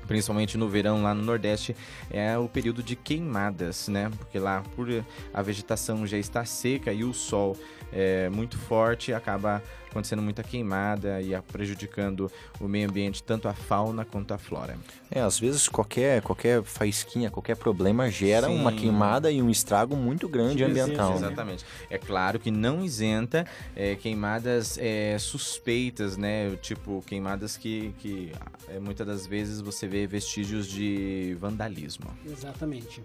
principalmente 0.08 0.58
no 0.58 0.70
verão 0.70 1.02
lá 1.02 1.14
no 1.14 1.24
Nordeste, 1.24 1.76
é 2.12 2.38
o 2.38 2.48
período 2.48 2.84
de 2.84 2.96
queimadas, 2.96 3.88
né? 3.88 4.12
Porque 4.18 4.40
lá 4.40 4.64
por 4.76 4.88
a 5.34 5.42
vegetação 5.42 6.06
já 6.06 6.18
está 6.18 6.46
seca 6.46 6.94
e 6.94 7.04
o 7.04 7.14
sol 7.14 7.58
é 7.92 8.30
muito 8.30 8.58
forte, 8.58 9.14
acaba 9.14 9.62
acontecendo 9.96 10.22
muita 10.22 10.44
queimada 10.44 11.22
e 11.22 11.34
prejudicando 11.52 12.30
o 12.60 12.68
meio 12.68 12.90
ambiente, 12.90 13.24
tanto 13.24 13.48
a 13.48 13.54
fauna 13.54 14.04
quanto 14.04 14.34
a 14.34 14.38
flora. 14.38 14.78
É, 15.10 15.22
às 15.22 15.40
vezes 15.40 15.70
qualquer, 15.70 16.22
qualquer 16.22 16.62
faísquinha, 16.64 17.32
qualquer 17.32 17.56
problema 17.56 18.10
gera 18.12 18.48
Sim. 18.48 18.60
uma 18.60 18.74
queimada 18.74 19.32
e 19.32 19.42
um 19.42 19.50
estrago 19.50 19.96
muito 19.96 20.28
grande 20.28 20.58
Sim, 20.58 20.70
ambiental. 20.70 21.12
Né? 21.12 21.28
Exatamente. 21.28 21.64
Né? 21.64 21.70
É 21.92 21.98
claro 21.98 22.40
que 22.40 22.52
não 22.52 22.84
isenta 22.84 23.46
é, 23.76 23.96
queimadas 23.96 24.78
é, 24.78 25.18
suspeitas, 25.18 26.18
né? 26.18 26.56
Tipo, 26.62 27.02
queimadas 27.08 27.56
que, 27.56 27.94
que 28.00 28.34
é, 28.68 28.80
muitas 28.80 29.08
das 29.08 29.26
vezes 29.26 29.62
você 29.62 29.88
vê 29.88 30.06
vestígios 30.06 30.68
de 30.68 31.38
vandalismo. 31.40 32.06
Exatamente. 32.26 33.02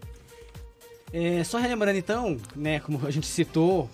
É, 1.13 1.43
só 1.43 1.59
relembrando 1.59 1.99
então, 1.99 2.37
né, 2.55 2.79
como 2.81 3.05
a 3.05 3.11
gente 3.11 3.27
citou, 3.27 3.91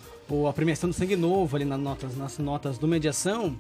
a 0.49 0.52
premiação 0.52 0.90
do 0.90 0.95
Sangue 0.95 1.16
Novo 1.16 1.56
ali 1.56 1.64
nas 1.64 1.78
notas, 1.78 2.16
nas 2.16 2.38
notas 2.38 2.78
do 2.78 2.88
Mediação. 2.88 3.56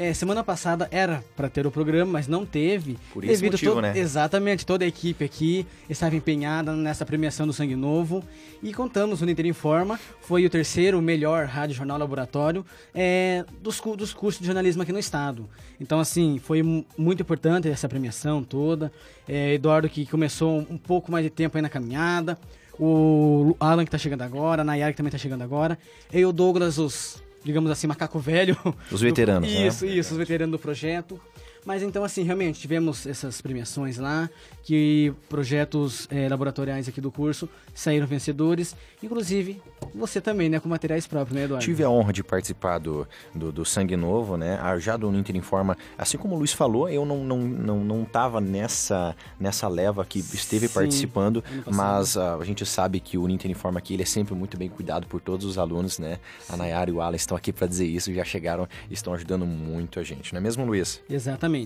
É, 0.00 0.14
semana 0.14 0.44
passada 0.44 0.86
era 0.92 1.24
para 1.36 1.48
ter 1.48 1.66
o 1.66 1.72
programa, 1.72 2.12
mas 2.12 2.28
não 2.28 2.46
teve. 2.46 2.96
Por 3.12 3.24
esse 3.24 3.44
motivo, 3.44 3.74
to... 3.74 3.80
né? 3.80 3.98
Exatamente, 3.98 4.64
toda 4.64 4.84
a 4.84 4.88
equipe 4.88 5.24
aqui 5.24 5.66
estava 5.90 6.14
empenhada 6.14 6.72
nessa 6.72 7.04
premiação 7.04 7.48
do 7.48 7.52
Sangue 7.52 7.74
Novo. 7.74 8.22
E 8.62 8.72
contamos, 8.72 9.20
o 9.20 9.26
Ninter 9.26 9.46
Informa 9.46 9.98
foi 10.20 10.46
o 10.46 10.50
terceiro 10.50 11.02
melhor 11.02 11.46
rádio 11.46 11.74
jornal 11.74 11.98
laboratório 11.98 12.64
é, 12.94 13.44
dos, 13.60 13.80
dos 13.96 14.14
cursos 14.14 14.40
de 14.40 14.46
jornalismo 14.46 14.82
aqui 14.82 14.92
no 14.92 15.00
estado. 15.00 15.48
Então, 15.80 15.98
assim, 15.98 16.38
foi 16.38 16.62
muito 16.96 17.22
importante 17.22 17.68
essa 17.68 17.88
premiação 17.88 18.44
toda. 18.44 18.92
É, 19.26 19.54
Eduardo 19.54 19.88
que 19.88 20.06
começou 20.06 20.64
um 20.70 20.78
pouco 20.78 21.10
mais 21.10 21.24
de 21.24 21.30
tempo 21.30 21.58
aí 21.58 21.62
na 21.62 21.68
caminhada 21.68 22.38
o 22.78 23.56
Alan 23.58 23.84
que 23.84 23.90
tá 23.90 23.98
chegando 23.98 24.22
agora, 24.22 24.62
a 24.62 24.64
Nayara 24.64 24.92
que 24.92 24.96
também 24.96 25.10
tá 25.10 25.18
chegando 25.18 25.42
agora, 25.42 25.78
e 26.12 26.24
o 26.24 26.32
Douglas, 26.32 26.78
os, 26.78 27.22
digamos 27.44 27.70
assim, 27.70 27.86
macaco 27.86 28.18
velho. 28.18 28.56
Os 28.90 29.00
veteranos, 29.00 29.48
do, 29.50 29.66
Isso, 29.66 29.84
né? 29.86 29.92
isso, 29.92 30.12
os 30.12 30.18
veteranos 30.18 30.52
do 30.52 30.58
projeto. 30.58 31.20
Mas 31.68 31.82
então, 31.82 32.02
assim, 32.02 32.22
realmente, 32.22 32.58
tivemos 32.58 33.06
essas 33.06 33.42
premiações 33.42 33.98
lá, 33.98 34.30
que 34.62 35.12
projetos 35.28 36.08
é, 36.10 36.26
laboratoriais 36.26 36.88
aqui 36.88 36.98
do 36.98 37.12
curso 37.12 37.46
saíram 37.74 38.06
vencedores. 38.06 38.74
Inclusive, 39.02 39.60
você 39.94 40.18
também, 40.18 40.48
né, 40.48 40.58
com 40.60 40.66
materiais 40.66 41.06
próprios, 41.06 41.36
né, 41.36 41.44
Eduardo? 41.44 41.62
Tive 41.62 41.84
a 41.84 41.90
honra 41.90 42.10
de 42.10 42.24
participar 42.24 42.78
do, 42.78 43.06
do, 43.34 43.52
do 43.52 43.66
Sangue 43.66 43.96
Novo, 43.96 44.38
né, 44.38 44.58
já 44.78 44.96
do 44.96 45.12
Ninter 45.12 45.36
Informa. 45.36 45.76
Assim 45.98 46.16
como 46.16 46.36
o 46.36 46.38
Luiz 46.38 46.54
falou, 46.54 46.88
eu 46.88 47.04
não, 47.04 47.22
não, 47.22 47.38
não, 47.38 47.84
não 47.84 48.04
tava 48.06 48.40
nessa, 48.40 49.14
nessa 49.38 49.68
leva 49.68 50.06
que 50.06 50.20
esteve 50.20 50.68
Sim, 50.68 50.74
participando, 50.74 51.44
mas 51.70 52.16
uh, 52.16 52.40
a 52.40 52.44
gente 52.46 52.64
sabe 52.64 52.98
que 52.98 53.18
o 53.18 53.26
Ninter 53.26 53.50
Informa 53.50 53.78
aqui, 53.78 53.92
ele 53.92 54.04
é 54.04 54.06
sempre 54.06 54.34
muito 54.34 54.56
bem 54.56 54.70
cuidado 54.70 55.06
por 55.06 55.20
todos 55.20 55.44
os 55.44 55.58
alunos, 55.58 55.98
né? 55.98 56.18
Sim. 56.40 56.54
A 56.54 56.56
Nayara 56.56 56.88
e 56.88 56.94
o 56.94 57.02
Alan 57.02 57.16
estão 57.16 57.36
aqui 57.36 57.52
para 57.52 57.66
dizer 57.66 57.84
isso, 57.84 58.10
já 58.14 58.24
chegaram 58.24 58.66
e 58.88 58.94
estão 58.94 59.12
ajudando 59.12 59.44
muito 59.44 60.00
a 60.00 60.02
gente, 60.02 60.32
não 60.32 60.38
é 60.38 60.42
mesmo, 60.42 60.64
Luiz? 60.64 61.02
Exatamente. 61.10 61.57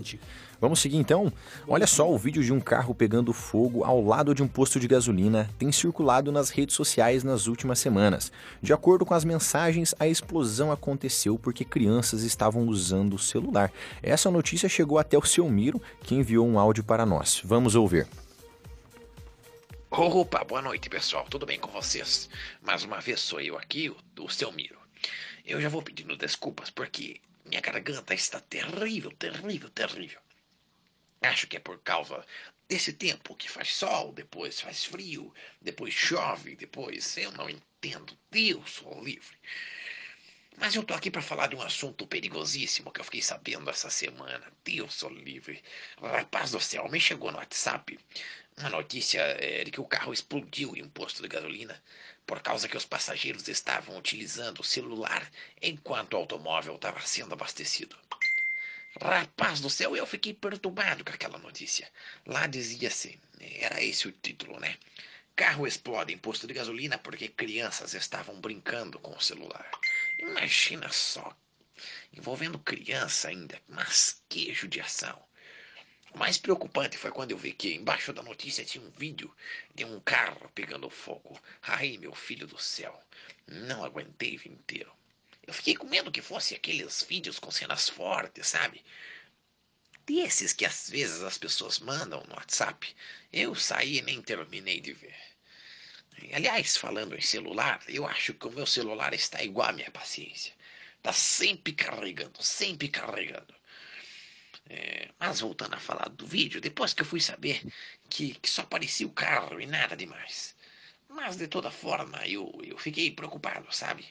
Vamos 0.61 0.79
seguir 0.79 0.97
então? 0.97 1.33
Olha 1.67 1.89
só, 1.89 2.09
o 2.09 2.17
vídeo 2.17 2.43
de 2.43 2.53
um 2.53 2.61
carro 2.61 2.95
pegando 2.95 3.33
fogo 3.33 3.83
ao 3.83 4.01
lado 4.01 4.33
de 4.33 4.45
um 4.45 4.47
posto 4.47 4.79
de 4.79 4.87
gasolina 4.87 5.51
tem 5.59 5.73
circulado 5.73 6.31
nas 6.31 6.51
redes 6.51 6.77
sociais 6.77 7.25
nas 7.25 7.49
últimas 7.49 7.81
semanas. 7.81 8.31
De 8.63 8.73
acordo 8.73 9.05
com 9.05 9.13
as 9.13 9.25
mensagens, 9.25 9.93
a 9.99 10.07
explosão 10.07 10.71
aconteceu 10.71 11.37
porque 11.37 11.65
crianças 11.65 12.23
estavam 12.23 12.69
usando 12.69 13.15
o 13.15 13.19
celular. 13.19 13.73
Essa 14.01 14.31
notícia 14.31 14.69
chegou 14.69 14.99
até 14.99 15.19
o 15.19 15.27
seu 15.27 15.49
Miro, 15.51 15.83
que 16.05 16.15
enviou 16.15 16.47
um 16.47 16.59
áudio 16.59 16.85
para 16.85 17.05
nós. 17.05 17.43
Vamos 17.45 17.75
ouvir. 17.75 18.07
Opa, 19.91 20.45
boa 20.45 20.63
noite 20.63 20.89
pessoal, 20.89 21.27
tudo 21.29 21.45
bem 21.45 21.59
com 21.59 21.71
vocês? 21.73 22.31
Mais 22.63 22.85
uma 22.85 23.01
vez 23.01 23.21
sou 23.21 23.41
eu 23.41 23.59
aqui, 23.59 23.91
o, 23.91 23.97
o 24.21 24.31
seu 24.31 24.51
Miro. 24.53 24.79
Eu 25.45 25.61
já 25.61 25.69
vou 25.69 25.83
pedindo 25.83 26.17
desculpas 26.17 26.71
porque 26.71 27.21
minha 27.53 27.61
garganta 27.61 28.15
está 28.15 28.41
terrível, 28.41 29.11
terrível, 29.13 29.69
terrível. 29.69 30.21
Acho 31.21 31.47
que 31.47 31.59
é 31.59 31.61
por 31.61 31.79
causa 31.83 32.25
desse 32.67 32.95
tempo 32.95 33.37
que 33.37 33.47
faz 33.47 33.75
sol, 33.75 34.11
depois 34.11 34.59
faz 34.59 34.87
frio, 34.87 35.35
depois 35.61 35.93
chove, 35.93 36.57
depois 36.57 37.15
eu 37.19 37.31
não 37.33 37.51
entendo. 37.51 38.17
Deus 38.31 38.71
sou 38.71 39.05
livre. 39.05 39.37
Mas 40.57 40.75
eu 40.75 40.83
tô 40.83 40.95
aqui 40.95 41.11
para 41.11 41.21
falar 41.21 41.49
de 41.49 41.57
um 41.57 41.61
assunto 41.61 42.07
perigosíssimo 42.07 42.91
que 42.91 43.01
eu 43.01 43.05
fiquei 43.05 43.21
sabendo 43.21 43.69
essa 43.69 43.91
semana. 43.91 44.51
Deus 44.65 44.95
sou 44.95 45.11
livre. 45.11 45.63
Rapaz 46.01 46.53
do 46.53 46.61
céu, 46.61 46.89
me 46.89 46.99
chegou 46.99 47.31
no 47.31 47.37
WhatsApp 47.37 47.99
uma 48.57 48.71
notícia 48.71 49.21
é, 49.21 49.65
de 49.65 49.71
que 49.71 49.81
o 49.81 49.87
carro 49.87 50.13
explodiu 50.13 50.75
em 50.75 50.83
um 50.83 50.89
posto 50.89 51.21
de 51.21 51.29
gasolina 51.29 51.83
por 52.27 52.41
causa 52.41 52.69
que 52.69 52.77
os 52.77 52.85
passageiros 52.85 53.49
estavam 53.49 53.97
utilizando 53.99 54.61
o 54.61 54.65
celular 54.65 55.31
enquanto 55.61 56.15
o 56.15 56.17
automóvel 56.17 56.77
estava 56.77 57.01
sendo 57.01 57.33
abastecido. 57.33 57.97
Rapaz 59.01 59.61
do 59.61 59.71
céu, 59.71 59.97
eu 59.97 60.07
fiquei 60.07 60.35
perturbado 60.35 61.05
com 61.05 61.13
aquela 61.13 61.39
notícia. 61.39 61.91
Lá 62.27 62.47
dizia 62.47 62.89
assim, 62.89 63.19
era 63.41 63.83
esse 63.83 64.07
o 64.07 64.13
título, 64.13 64.61
né? 64.61 64.77
Carro 65.35 65.67
explode 65.67 66.13
em 66.13 66.19
posto 66.19 66.47
de 66.47 66.53
gasolina 66.53 66.99
porque 66.99 67.29
crianças 67.29 67.95
estavam 67.95 68.39
brincando 68.41 68.99
com 68.99 69.17
o 69.17 69.21
celular. 69.21 69.69
Imagina 70.19 70.91
só, 70.93 71.35
envolvendo 72.13 72.59
criança 72.59 73.29
ainda, 73.29 73.61
mas 73.67 74.23
que 74.29 74.53
judiação. 74.53 75.19
O 76.15 76.19
mais 76.19 76.37
preocupante 76.37 76.99
foi 76.99 77.11
quando 77.11 77.31
eu 77.31 77.39
vi 77.39 77.53
que 77.53 77.75
embaixo 77.75 78.13
da 78.13 78.23
notícia 78.23 78.65
tinha 78.65 78.85
um 78.85 78.91
vídeo 78.91 79.35
de 79.75 79.85
um 79.85 79.99
carro 80.01 80.51
pegando 80.55 80.91
fogo. 80.91 81.41
Ai, 81.63 81.97
meu 81.97 82.15
filho 82.15 82.47
do 82.47 82.59
céu, 82.59 83.03
não 83.47 83.83
aguentei 83.83 84.37
o 84.37 84.49
inteiro. 84.49 84.93
Eu 85.47 85.55
fiquei 85.55 85.75
com 85.75 85.87
medo 85.87 86.13
que 86.13 86.21
fosse 86.21 86.55
aqueles 86.55 87.03
vídeos 87.03 87.39
com 87.39 87.51
cenas 87.51 87.89
fortes, 87.89 88.47
sabe? 88.47 88.85
Desses 90.05 90.53
que 90.53 90.67
às 90.67 90.91
vezes 90.91 91.23
as 91.23 91.39
pessoas 91.39 91.79
mandam 91.79 92.23
no 92.29 92.35
WhatsApp. 92.35 92.95
Eu 93.33 93.55
saí 93.55 93.99
e 93.99 94.03
nem 94.03 94.21
terminei 94.21 94.81
de 94.81 94.93
ver. 94.93 95.17
Aliás, 96.33 96.77
falando 96.77 97.17
em 97.17 97.21
celular, 97.21 97.83
eu 97.89 98.07
acho 98.07 98.35
que 98.35 98.47
o 98.47 98.53
meu 98.53 98.67
celular 98.67 99.15
está 99.15 99.43
igual 99.43 99.71
à 99.71 99.73
minha 99.73 99.91
paciência. 99.91 100.53
Está 100.99 101.13
sempre 101.13 101.73
carregando, 101.73 102.43
sempre 102.43 102.89
carregando. 102.89 103.55
É, 104.69 105.11
mas 105.19 105.41
voltando 105.41 105.75
a 105.75 105.81
falar 105.81 106.09
do 106.09 106.27
vídeo, 106.27 106.61
depois 106.61 106.95
que 106.95 107.03
eu 107.03 107.07
fui 107.07 107.21
saber 107.21 107.63
que, 108.09 108.35
que 108.35 108.49
só 108.49 108.63
aparecia 108.63 109.07
o 109.07 109.13
carro 109.13 109.61
e 109.61 109.67
nada 109.67 109.97
demais. 109.97 110.55
Mas 111.09 111.37
de 111.37 111.47
toda 111.47 111.71
forma, 111.71 112.27
eu, 112.27 112.51
eu 112.65 112.79
fiquei 112.79 113.11
preocupado, 113.11 113.75
sabe? 113.75 114.07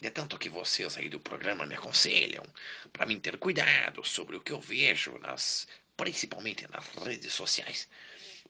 De 0.00 0.10
tanto 0.10 0.38
que 0.38 0.48
vocês 0.48 0.96
aí 0.96 1.08
do 1.08 1.20
programa 1.20 1.66
me 1.66 1.74
aconselham 1.74 2.44
para 2.92 3.06
mim 3.06 3.20
ter 3.20 3.36
cuidado 3.38 4.04
sobre 4.04 4.36
o 4.36 4.40
que 4.40 4.52
eu 4.52 4.60
vejo 4.60 5.18
nas 5.18 5.68
principalmente 6.00 6.66
nas 6.70 6.86
redes 7.04 7.34
sociais, 7.34 7.86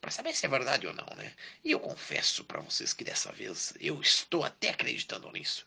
para 0.00 0.12
saber 0.12 0.34
se 0.34 0.46
é 0.46 0.48
verdade 0.48 0.86
ou 0.86 0.94
não, 0.94 1.08
né? 1.16 1.34
E 1.64 1.72
eu 1.72 1.80
confesso 1.80 2.44
para 2.44 2.60
vocês 2.60 2.92
que 2.92 3.02
dessa 3.02 3.32
vez 3.32 3.74
eu 3.80 4.00
estou 4.00 4.44
até 4.44 4.70
acreditando 4.70 5.30
nisso. 5.32 5.66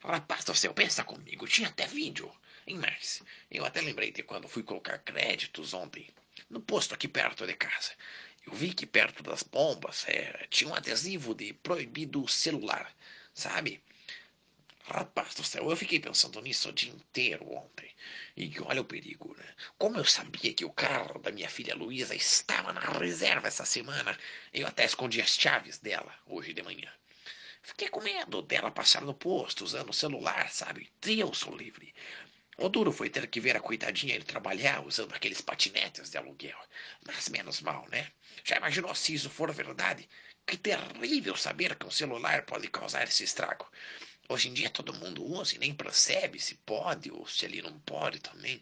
Rapaz 0.00 0.44
do 0.44 0.54
céu, 0.54 0.74
pensa 0.74 1.02
comigo, 1.02 1.48
tinha 1.48 1.68
até 1.68 1.86
vídeo 1.86 2.30
em 2.68 2.78
mais, 2.78 3.22
eu 3.50 3.64
até 3.64 3.80
lembrei 3.80 4.12
de 4.12 4.22
quando 4.22 4.46
fui 4.46 4.62
colocar 4.62 4.98
créditos 4.98 5.72
ontem, 5.72 6.06
no 6.50 6.60
posto 6.60 6.94
aqui 6.94 7.08
perto 7.08 7.46
de 7.46 7.54
casa. 7.54 7.92
Eu 8.46 8.52
vi 8.52 8.74
que 8.74 8.86
perto 8.86 9.22
das 9.22 9.42
bombas 9.42 10.04
é, 10.06 10.46
tinha 10.50 10.70
um 10.70 10.74
adesivo 10.74 11.34
de 11.34 11.54
proibido 11.54 12.28
celular, 12.28 12.94
sabe? 13.32 13.82
Rapaz 14.84 15.34
do 15.34 15.44
céu, 15.44 15.68
eu 15.70 15.76
fiquei 15.76 16.00
pensando 16.00 16.40
nisso 16.40 16.68
o 16.68 16.72
dia 16.72 16.90
inteiro 16.90 17.50
ontem. 17.52 17.90
E 18.36 18.52
olha 18.60 18.80
o 18.80 18.84
perigo, 18.84 19.34
né? 19.36 19.54
Como 19.78 19.98
eu 19.98 20.04
sabia 20.04 20.52
que 20.54 20.64
o 20.64 20.72
carro 20.72 21.18
da 21.18 21.30
minha 21.30 21.48
filha 21.48 21.74
Luísa 21.74 22.14
estava 22.14 22.72
na 22.72 22.80
reserva 22.80 23.48
essa 23.48 23.64
semana, 23.64 24.18
eu 24.52 24.66
até 24.66 24.84
escondi 24.84 25.20
as 25.20 25.36
chaves 25.36 25.78
dela 25.78 26.14
hoje 26.26 26.54
de 26.54 26.62
manhã. 26.62 26.90
Fiquei 27.62 27.88
com 27.88 28.00
medo 28.00 28.40
dela 28.40 28.70
passar 28.70 29.02
no 29.02 29.12
posto 29.12 29.62
usando 29.62 29.90
o 29.90 29.94
celular, 29.94 30.50
sabe? 30.50 30.90
Deus 31.02 31.42
o 31.42 31.54
livre. 31.54 31.94
O 32.60 32.68
duro 32.68 32.90
foi 32.90 33.08
ter 33.08 33.28
que 33.28 33.40
ver 33.40 33.56
a 33.56 33.60
coitadinha 33.60 34.16
ir 34.16 34.24
trabalhar 34.24 34.84
usando 34.84 35.14
aqueles 35.14 35.40
patinetes 35.40 36.10
de 36.10 36.18
aluguel. 36.18 36.58
Mas 37.06 37.28
menos 37.28 37.60
mal, 37.60 37.86
né? 37.88 38.10
Já 38.44 38.56
imaginou 38.56 38.92
se 38.96 39.14
isso 39.14 39.30
for 39.30 39.52
verdade? 39.52 40.08
Que 40.44 40.56
terrível 40.56 41.36
saber 41.36 41.76
que 41.76 41.86
um 41.86 41.90
celular 41.90 42.42
pode 42.42 42.66
causar 42.66 43.04
esse 43.04 43.22
estrago. 43.22 43.70
Hoje 44.28 44.48
em 44.48 44.54
dia 44.54 44.68
todo 44.70 44.92
mundo 44.92 45.24
usa 45.24 45.54
e 45.54 45.58
nem 45.58 45.72
percebe 45.72 46.40
se 46.40 46.56
pode 46.56 47.12
ou 47.12 47.28
se 47.28 47.44
ele 47.44 47.62
não 47.62 47.78
pode 47.78 48.18
também. 48.18 48.60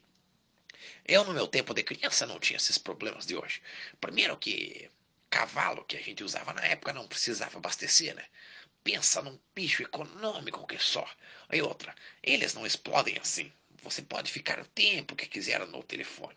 Eu, 1.06 1.24
no 1.24 1.32
meu 1.32 1.48
tempo 1.48 1.72
de 1.72 1.82
criança, 1.82 2.26
não 2.26 2.38
tinha 2.38 2.58
esses 2.58 2.76
problemas 2.76 3.24
de 3.24 3.34
hoje. 3.34 3.62
Primeiro 3.98 4.36
que 4.36 4.90
cavalo 5.30 5.84
que 5.84 5.96
a 5.96 6.02
gente 6.02 6.22
usava 6.22 6.52
na 6.52 6.66
época 6.66 6.92
não 6.92 7.08
precisava 7.08 7.56
abastecer, 7.56 8.14
né? 8.14 8.26
Pensa 8.84 9.22
num 9.22 9.38
bicho 9.54 9.82
econômico 9.82 10.66
que 10.66 10.78
só. 10.78 11.08
E 11.50 11.62
outra, 11.62 11.94
eles 12.22 12.52
não 12.52 12.66
explodem 12.66 13.16
assim. 13.18 13.50
Você 13.86 14.02
pode 14.02 14.32
ficar 14.32 14.58
o 14.58 14.64
tempo 14.66 15.14
que 15.14 15.26
quiser 15.26 15.60
no 15.66 15.82
telefone. 15.82 16.36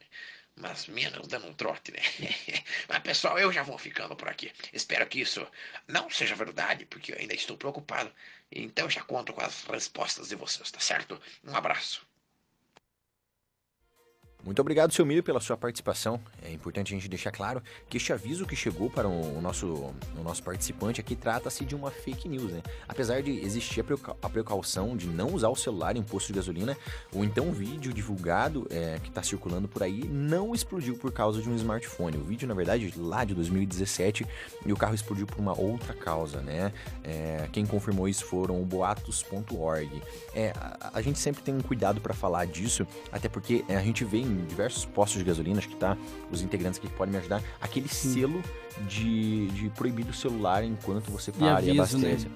Mas 0.55 0.87
menos 0.87 1.27
dando 1.27 1.47
um 1.47 1.53
trote, 1.53 1.91
né? 1.91 1.99
Mas 2.87 2.99
pessoal, 2.99 3.39
eu 3.39 3.51
já 3.51 3.63
vou 3.63 3.77
ficando 3.77 4.15
por 4.15 4.27
aqui. 4.27 4.51
Espero 4.71 5.07
que 5.07 5.21
isso 5.21 5.45
não 5.87 6.09
seja 6.09 6.35
verdade, 6.35 6.85
porque 6.85 7.11
eu 7.13 7.17
ainda 7.17 7.33
estou 7.33 7.57
preocupado. 7.57 8.13
Então 8.51 8.89
já 8.89 9.01
conto 9.01 9.33
com 9.33 9.41
as 9.41 9.63
respostas 9.63 10.29
de 10.29 10.35
vocês, 10.35 10.69
tá 10.69 10.79
certo? 10.79 11.19
Um 11.43 11.55
abraço. 11.55 12.08
Muito 14.45 14.61
obrigado, 14.61 14.93
seu 14.93 15.05
Mir, 15.05 15.21
pela 15.21 15.41
sua 15.41 15.57
participação. 15.57 16.17
É 16.41 16.51
importante 16.51 16.93
a 16.93 16.95
gente 16.97 17.09
deixar 17.09 17.29
claro 17.29 17.61
que 17.89 17.97
este 17.97 18.13
aviso 18.13 18.45
que 18.45 18.55
chegou 18.55 18.89
para 18.89 19.05
o 19.05 19.41
nosso, 19.41 19.67
o 19.67 20.23
nosso 20.23 20.41
participante 20.41 21.01
aqui 21.01 21.13
trata-se 21.13 21.65
de 21.65 21.75
uma 21.75 21.91
fake 21.91 22.29
news, 22.29 22.53
né? 22.53 22.63
Apesar 22.87 23.21
de 23.21 23.31
existir 23.31 23.83
a 24.21 24.29
precaução 24.29 24.95
de 24.95 25.07
não 25.07 25.33
usar 25.33 25.49
o 25.49 25.55
celular 25.57 25.97
em 25.97 26.03
posto 26.03 26.27
de 26.27 26.33
gasolina, 26.33 26.77
ou 27.13 27.25
então 27.25 27.49
o 27.49 27.51
vídeo 27.51 27.93
divulgado 27.93 28.65
é, 28.69 28.97
que 29.03 29.09
está 29.09 29.21
circulando 29.21 29.67
por 29.67 29.83
aí 29.83 30.05
não 30.05 30.55
explodiu 30.55 30.95
por 30.95 31.11
causa 31.11 31.41
de 31.41 31.49
um 31.49 31.55
smartphone. 31.55 32.15
O 32.15 32.23
vídeo, 32.23 32.47
na 32.47 32.53
verdade, 32.53 32.93
lá 32.95 33.25
de 33.25 33.35
2017 33.35 34.25
e 34.65 34.71
o 34.71 34.77
carro 34.77 34.95
explodiu 34.95 35.27
por 35.27 35.37
uma 35.37 35.59
outra 35.59 35.93
causa, 35.93 36.39
né? 36.41 36.71
É, 37.03 37.49
quem 37.51 37.65
confirmou 37.65 38.07
isso 38.07 38.23
foram 38.23 38.61
o 38.61 38.65
boatos.org. 38.65 40.01
É, 40.33 40.53
a, 40.55 40.91
a, 40.93 41.01
gente 41.01 41.19
sempre 41.19 41.43
tem 41.43 41.53
um 41.53 41.61
cuidado 41.61 41.99
para 41.99 42.13
falar 42.13 42.45
disso, 42.45 42.87
até 43.11 43.27
porque 43.27 43.65
é, 43.67 43.75
a 43.75 43.81
gente 43.81 44.05
vê 44.05 44.19
em 44.19 44.28
diversos 44.47 44.85
postos 44.85 45.19
de 45.19 45.25
gasolina, 45.25 45.59
acho 45.59 45.69
que 45.69 45.75
tá 45.75 45.97
os 46.31 46.41
integrantes 46.41 46.79
aqui 46.79 46.87
que 46.87 46.95
podem 46.95 47.11
me 47.11 47.19
ajudar, 47.19 47.41
aquele 47.61 47.87
Sim. 47.87 48.13
selo 48.13 48.43
de, 48.87 49.47
de 49.47 49.69
proibido 49.69 50.13
celular 50.13 50.63
enquanto 50.63 51.11
você 51.11 51.31
para 51.31 51.47
e, 51.47 51.49
aviso, 51.49 51.71
e 51.71 51.79
abastece. 51.79 52.27
Né? 52.27 52.35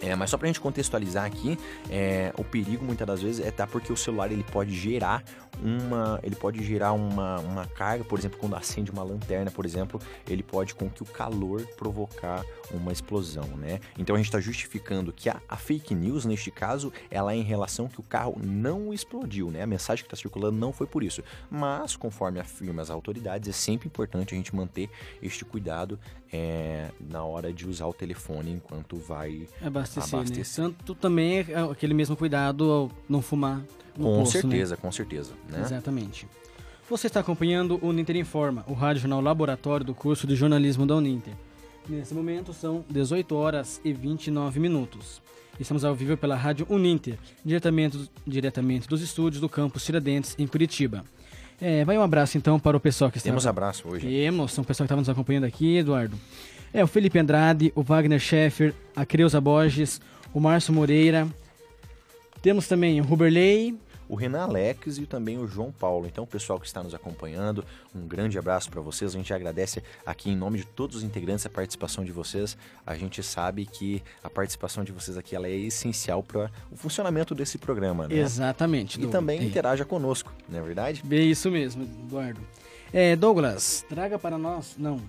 É, 0.00 0.14
mas 0.14 0.30
só 0.30 0.38
pra 0.38 0.46
gente 0.46 0.60
contextualizar 0.60 1.24
aqui, 1.24 1.58
é, 1.90 2.32
o 2.36 2.44
perigo 2.44 2.84
muitas 2.84 3.06
das 3.06 3.22
vezes 3.22 3.44
é 3.44 3.50
tá 3.50 3.66
porque 3.66 3.92
o 3.92 3.96
celular 3.96 4.30
ele 4.30 4.44
pode 4.44 4.72
gerar 4.72 5.24
uma, 5.62 6.18
ele 6.22 6.36
pode 6.36 6.62
gerar 6.64 6.92
uma, 6.92 7.38
uma 7.40 7.66
carga, 7.66 8.04
por 8.04 8.18
exemplo, 8.18 8.38
quando 8.38 8.54
acende 8.54 8.90
uma 8.90 9.02
lanterna, 9.02 9.50
por 9.50 9.64
exemplo, 9.64 10.00
ele 10.26 10.42
pode 10.42 10.74
com 10.74 10.88
que 10.88 11.02
o 11.02 11.06
calor 11.06 11.66
provocar 11.76 12.44
uma 12.70 12.92
explosão, 12.92 13.46
né? 13.56 13.80
Então 13.98 14.14
a 14.14 14.18
gente 14.18 14.26
está 14.26 14.40
justificando 14.40 15.12
que 15.12 15.28
a, 15.28 15.40
a, 15.48 15.56
fake 15.56 15.94
news 15.94 16.24
neste 16.24 16.50
caso, 16.50 16.92
ela 17.10 17.32
é 17.32 17.36
em 17.36 17.42
relação 17.42 17.88
que 17.88 18.00
o 18.00 18.02
carro 18.02 18.36
não 18.42 18.92
explodiu, 18.92 19.50
né? 19.50 19.62
A 19.62 19.66
mensagem 19.66 20.04
que 20.04 20.06
está 20.06 20.16
circulando 20.16 20.56
não 20.56 20.72
foi 20.72 20.86
por 20.86 21.02
isso, 21.02 21.22
mas 21.50 21.96
conforme 21.96 22.40
afirma 22.40 22.82
as 22.82 22.90
autoridades, 22.90 23.48
é 23.48 23.52
sempre 23.52 23.86
importante 23.88 24.34
a 24.34 24.36
gente 24.36 24.54
manter 24.54 24.90
este 25.22 25.44
cuidado 25.44 25.98
é, 26.32 26.90
na 27.00 27.24
hora 27.24 27.52
de 27.52 27.66
usar 27.66 27.86
o 27.86 27.92
telefone 27.92 28.52
enquanto 28.52 28.96
vai 28.96 29.48
abastecer. 29.62 30.12
Né? 30.12 30.18
abastecer. 30.18 30.64
Né? 30.64 30.74
Tanto 30.78 30.94
também 30.94 31.38
é 31.38 31.60
aquele 31.70 31.94
mesmo 31.94 32.16
cuidado 32.16 32.70
ao 32.70 32.90
não 33.08 33.22
fumar. 33.22 33.62
Com 34.04 34.20
poço, 34.20 34.32
certeza, 34.32 34.74
né? 34.74 34.78
com 34.80 34.92
certeza. 34.92 35.32
Né? 35.48 35.60
Exatamente. 35.60 36.26
Você 36.88 37.06
está 37.06 37.20
acompanhando 37.20 37.78
o 37.82 37.88
Uninter 37.88 38.16
Informa, 38.16 38.64
o 38.66 38.72
rádio 38.72 39.02
jornal 39.02 39.20
laboratório 39.20 39.84
do 39.84 39.94
curso 39.94 40.26
de 40.26 40.34
jornalismo 40.34 40.86
da 40.86 40.96
Uninter. 40.96 41.34
Nesse 41.88 42.14
momento 42.14 42.52
são 42.52 42.84
18 42.88 43.34
horas 43.34 43.80
e 43.84 43.92
29 43.92 44.60
minutos. 44.60 45.20
Estamos 45.60 45.84
ao 45.84 45.94
vivo 45.94 46.16
pela 46.16 46.36
Rádio 46.36 46.66
Uninter, 46.70 47.18
diretamente, 47.44 48.10
diretamente 48.26 48.88
dos 48.88 49.02
estúdios 49.02 49.40
do 49.40 49.48
campus 49.48 49.84
Tiradentes, 49.84 50.34
em 50.38 50.46
Curitiba. 50.46 51.04
É, 51.60 51.84
vai 51.84 51.98
um 51.98 52.02
abraço 52.02 52.38
então 52.38 52.60
para 52.60 52.76
o 52.76 52.80
pessoal 52.80 53.10
que 53.10 53.18
está. 53.18 53.28
Temos 53.28 53.46
abraço 53.46 53.88
hoje. 53.88 54.06
Temos, 54.06 54.52
são 54.52 54.62
o 54.62 54.66
pessoal 54.66 54.84
que 54.84 54.88
estava 54.88 55.00
nos 55.00 55.08
acompanhando 55.08 55.44
aqui, 55.44 55.78
Eduardo. 55.78 56.16
É, 56.72 56.84
o 56.84 56.86
Felipe 56.86 57.18
Andrade, 57.18 57.72
o 57.74 57.82
Wagner 57.82 58.20
Scheffer, 58.20 58.72
a 58.94 59.04
Creuza 59.04 59.40
Borges, 59.40 60.00
o 60.32 60.40
Márcio 60.40 60.72
Moreira. 60.72 61.26
Temos 62.40 62.68
também 62.68 63.00
o 63.00 63.04
Ruberley, 63.04 63.76
o 64.08 64.14
Renan 64.14 64.42
Alex 64.42 64.98
e 64.98 65.06
também 65.06 65.38
o 65.38 65.46
João 65.46 65.70
Paulo. 65.70 66.06
Então, 66.06 66.26
pessoal 66.26 66.58
que 66.58 66.66
está 66.66 66.82
nos 66.82 66.94
acompanhando, 66.94 67.64
um 67.94 68.06
grande 68.06 68.38
abraço 68.38 68.70
para 68.70 68.80
vocês. 68.80 69.14
A 69.14 69.18
gente 69.18 69.32
agradece 69.32 69.82
aqui 70.06 70.30
em 70.30 70.36
nome 70.36 70.58
de 70.58 70.64
todos 70.64 70.96
os 70.96 71.02
integrantes 71.02 71.44
a 71.44 71.50
participação 71.50 72.04
de 72.04 72.12
vocês. 72.12 72.56
A 72.86 72.96
gente 72.96 73.22
sabe 73.22 73.66
que 73.66 74.02
a 74.22 74.30
participação 74.30 74.82
de 74.82 74.92
vocês 74.92 75.16
aqui 75.16 75.36
ela 75.36 75.46
é 75.46 75.54
essencial 75.54 76.22
para 76.22 76.50
o 76.70 76.76
funcionamento 76.76 77.34
desse 77.34 77.58
programa, 77.58 78.08
né? 78.08 78.16
Exatamente. 78.16 79.00
E 79.00 79.06
também 79.08 79.42
interaja 79.44 79.84
conosco, 79.84 80.32
não 80.48 80.58
é 80.58 80.62
verdade? 80.62 81.02
É 81.10 81.16
isso 81.16 81.50
mesmo, 81.50 81.82
Eduardo. 81.82 82.40
É, 82.92 83.14
Douglas, 83.14 83.84
traga 83.88 84.18
para 84.18 84.38
nós. 84.38 84.74
Não, 84.78 85.00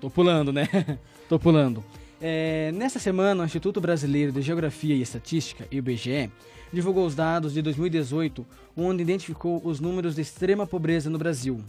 tô 0.00 0.08
pulando, 0.08 0.52
né? 0.52 0.68
tô 1.28 1.38
pulando. 1.38 1.84
É, 2.20 2.70
nesta 2.72 2.98
semana, 2.98 3.42
o 3.42 3.46
Instituto 3.46 3.80
Brasileiro 3.80 4.30
de 4.30 4.42
Geografia 4.42 4.94
e 4.94 5.00
Estatística, 5.00 5.66
IBGE, 5.70 6.30
divulgou 6.72 7.06
os 7.06 7.14
dados 7.14 7.54
de 7.54 7.62
2018, 7.62 8.46
onde 8.76 9.02
identificou 9.02 9.60
os 9.64 9.80
números 9.80 10.14
de 10.14 10.22
extrema 10.22 10.66
pobreza 10.66 11.10
no 11.10 11.18
Brasil. 11.18 11.60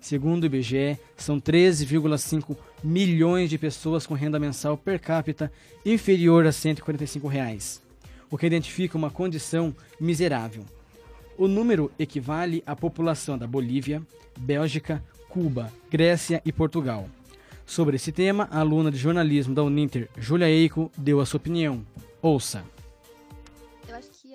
Segundo 0.00 0.44
o 0.44 0.46
IBGE, 0.46 0.96
são 1.16 1.40
13,5 1.40 2.56
milhões 2.82 3.50
de 3.50 3.58
pessoas 3.58 4.06
com 4.06 4.14
renda 4.14 4.38
mensal 4.38 4.76
per 4.76 5.00
capita 5.00 5.50
inferior 5.84 6.46
a 6.46 6.52
145 6.52 7.26
reais, 7.26 7.82
o 8.30 8.38
que 8.38 8.46
identifica 8.46 8.96
uma 8.96 9.10
condição 9.10 9.74
miserável. 10.00 10.64
O 11.36 11.48
número 11.48 11.90
equivale 11.98 12.62
à 12.64 12.76
população 12.76 13.36
da 13.36 13.46
Bolívia, 13.46 14.02
Bélgica, 14.38 15.02
Cuba, 15.28 15.72
Grécia 15.90 16.40
e 16.44 16.52
Portugal. 16.52 17.08
Sobre 17.66 17.96
esse 17.96 18.12
tema, 18.12 18.48
a 18.50 18.60
aluna 18.60 18.90
de 18.90 18.96
jornalismo 18.96 19.54
da 19.54 19.62
Uninter, 19.62 20.08
Julia 20.16 20.48
Eico, 20.48 20.90
deu 20.96 21.20
a 21.20 21.26
sua 21.26 21.38
opinião. 21.38 21.84
Ouça 22.22 22.64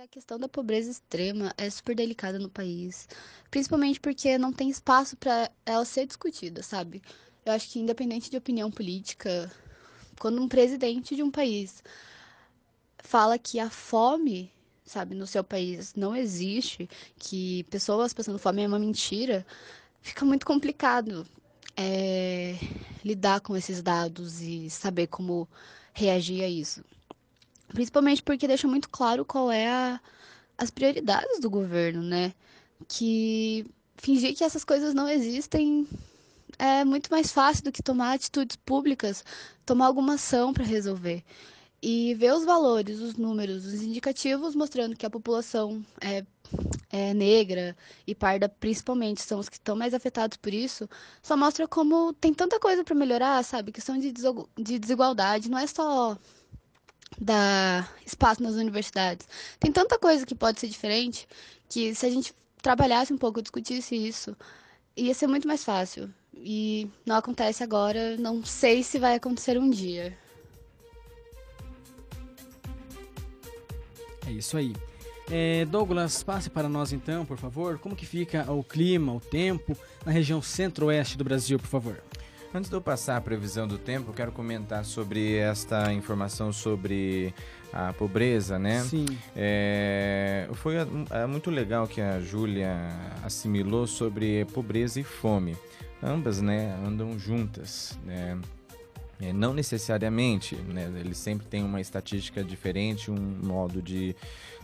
a 0.04 0.08
questão 0.08 0.38
da 0.38 0.50
pobreza 0.50 0.92
extrema 0.92 1.54
é 1.58 1.70
super 1.70 1.96
delicada 1.96 2.38
no 2.38 2.50
país, 2.50 3.08
principalmente 3.50 4.02
porque 4.02 4.38
não 4.38 4.52
tem 4.52 4.70
espaço 4.70 5.16
para 5.16 5.50
ela 5.66 5.86
ser 5.86 6.06
discutida, 6.06 6.62
sabe? 6.62 7.02
Eu 7.46 7.54
acho 7.54 7.70
que 7.70 7.80
independente 7.80 8.30
de 8.30 8.36
opinião 8.36 8.70
política, 8.70 9.50
quando 10.20 10.42
um 10.42 10.48
presidente 10.50 11.16
de 11.16 11.24
um 11.24 11.32
país 11.32 11.82
fala 13.00 13.40
que 13.40 13.62
a 13.62 13.70
fome, 13.70 14.52
sabe, 14.86 15.16
no 15.16 15.26
seu 15.26 15.42
país 15.42 15.96
não 15.96 16.14
existe, 16.14 16.90
que 17.18 17.64
pessoas 17.70 18.14
passando 18.14 18.38
fome 18.38 18.62
é 18.62 18.68
uma 18.68 18.80
mentira, 18.80 19.46
fica 20.02 20.26
muito 20.26 20.46
complicado 20.46 21.26
é, 21.78 22.58
lidar 23.06 23.40
com 23.40 23.56
esses 23.56 23.82
dados 23.82 24.42
e 24.42 24.70
saber 24.70 25.08
como 25.08 25.48
reagir 25.94 26.44
a 26.44 26.50
isso. 26.50 26.84
Principalmente 27.74 28.24
porque 28.24 28.48
deixa 28.48 28.68
muito 28.68 28.90
claro 28.90 29.26
qual 29.26 29.52
é 29.52 29.68
a, 29.68 30.00
as 30.58 30.70
prioridades 30.70 31.40
do 31.40 31.50
governo, 31.50 32.02
né? 32.04 32.34
Que 32.88 33.66
fingir 33.98 34.36
que 34.36 34.44
essas 34.44 34.64
coisas 34.64 34.94
não 34.94 35.08
existem 35.08 35.88
é 36.60 36.84
muito 36.86 37.10
mais 37.12 37.32
fácil 37.32 37.64
do 37.64 37.72
que 37.72 37.82
tomar 37.82 38.14
atitudes 38.14 38.56
públicas, 38.56 39.24
tomar 39.66 39.88
alguma 39.88 40.16
ação 40.16 40.54
para 40.54 40.64
resolver. 40.64 41.24
E 41.82 42.14
ver 42.16 42.34
os 42.34 42.46
valores, 42.46 43.00
os 43.02 43.16
números, 43.16 43.66
os 43.66 43.82
indicativos 43.82 44.56
mostrando 44.56 44.96
que 44.96 45.06
a 45.06 45.10
população 45.10 45.84
é, 46.00 46.26
é 46.90 47.14
negra 47.14 47.76
e 48.08 48.16
parda, 48.16 48.48
principalmente, 48.48 49.22
são 49.22 49.40
os 49.40 49.50
que 49.50 49.58
estão 49.58 49.76
mais 49.76 49.94
afetados 49.94 50.38
por 50.38 50.54
isso, 50.54 50.90
só 51.22 51.36
mostra 51.36 51.68
como 51.68 52.14
tem 52.14 52.34
tanta 52.34 52.58
coisa 52.60 52.84
para 52.86 52.96
melhorar, 52.96 53.44
sabe? 53.44 53.74
Questão 53.74 53.98
de, 53.98 54.14
de 54.58 54.80
desigualdade, 54.80 55.50
não 55.50 55.58
é 55.58 55.68
só 55.68 56.18
dar 57.20 57.94
espaço 58.06 58.42
nas 58.42 58.56
universidades. 58.56 59.28
Tem 59.60 59.72
tanta 59.72 59.98
coisa 59.98 60.26
que 60.26 60.36
pode 60.36 60.60
ser 60.60 60.68
diferente 60.68 61.28
que 61.70 61.94
se 61.96 62.06
a 62.06 62.10
gente 62.10 62.34
trabalhasse 62.62 63.14
um 63.14 63.18
pouco, 63.18 63.42
discutisse 63.42 63.96
isso, 63.96 64.36
ia 64.96 65.14
ser 65.14 65.28
muito 65.28 65.48
mais 65.48 65.64
fácil. 65.64 66.10
E 66.36 66.90
não 67.06 67.16
acontece 67.16 67.64
agora, 67.64 68.18
não 68.18 68.44
sei 68.44 68.84
se 68.84 69.00
vai 69.00 69.16
acontecer 69.16 69.58
um 69.58 69.70
dia. 69.70 70.18
É 74.26 74.32
isso 74.32 74.58
aí. 74.58 74.74
É, 75.30 75.66
Douglas, 75.66 76.22
passe 76.22 76.50
para 76.50 76.68
nós 76.68 76.92
então, 76.92 77.26
por 77.26 77.38
favor, 77.38 77.78
como 77.80 77.96
que 77.96 78.06
fica 78.06 78.52
o 78.52 78.64
clima, 78.64 79.14
o 79.14 79.20
tempo 79.20 79.78
na 80.06 80.12
região 80.12 80.42
centro-oeste 80.42 81.18
do 81.18 81.24
Brasil, 81.24 81.58
por 81.58 81.68
favor. 81.68 82.04
Antes 82.56 82.70
de 82.70 82.76
eu 82.76 82.82
passar 82.82 83.18
a 83.18 83.22
previsão 83.22 83.68
do 83.68 83.80
tempo, 83.80 84.12
eu 84.12 84.14
quero 84.14 84.32
comentar 84.32 84.86
sobre 84.86 85.38
esta 85.38 85.92
informação 85.92 86.54
sobre 86.54 87.34
a 87.74 87.92
pobreza, 87.94 88.60
né? 88.60 88.82
Sim. 88.82 89.08
É, 89.36 90.48
foi 90.54 90.76
é 90.76 91.26
muito 91.26 91.50
legal 91.50 91.88
que 91.88 92.00
a 92.00 92.20
Júlia 92.20 92.72
assimilou 93.24 93.88
sobre 93.88 94.46
pobreza 94.54 95.00
e 95.00 95.04
fome. 95.04 95.58
Ambas, 96.02 96.42
né, 96.42 96.78
andam 96.86 97.18
juntas, 97.18 97.98
né? 98.06 98.38
É, 99.20 99.34
não 99.34 99.52
necessariamente, 99.52 100.56
né? 100.56 100.92
Ele 101.00 101.16
sempre 101.16 101.48
tem 101.48 101.64
uma 101.64 101.82
estatística 101.82 102.44
diferente, 102.44 103.10
um 103.10 103.16
modo 103.16 103.82
de, 103.82 104.16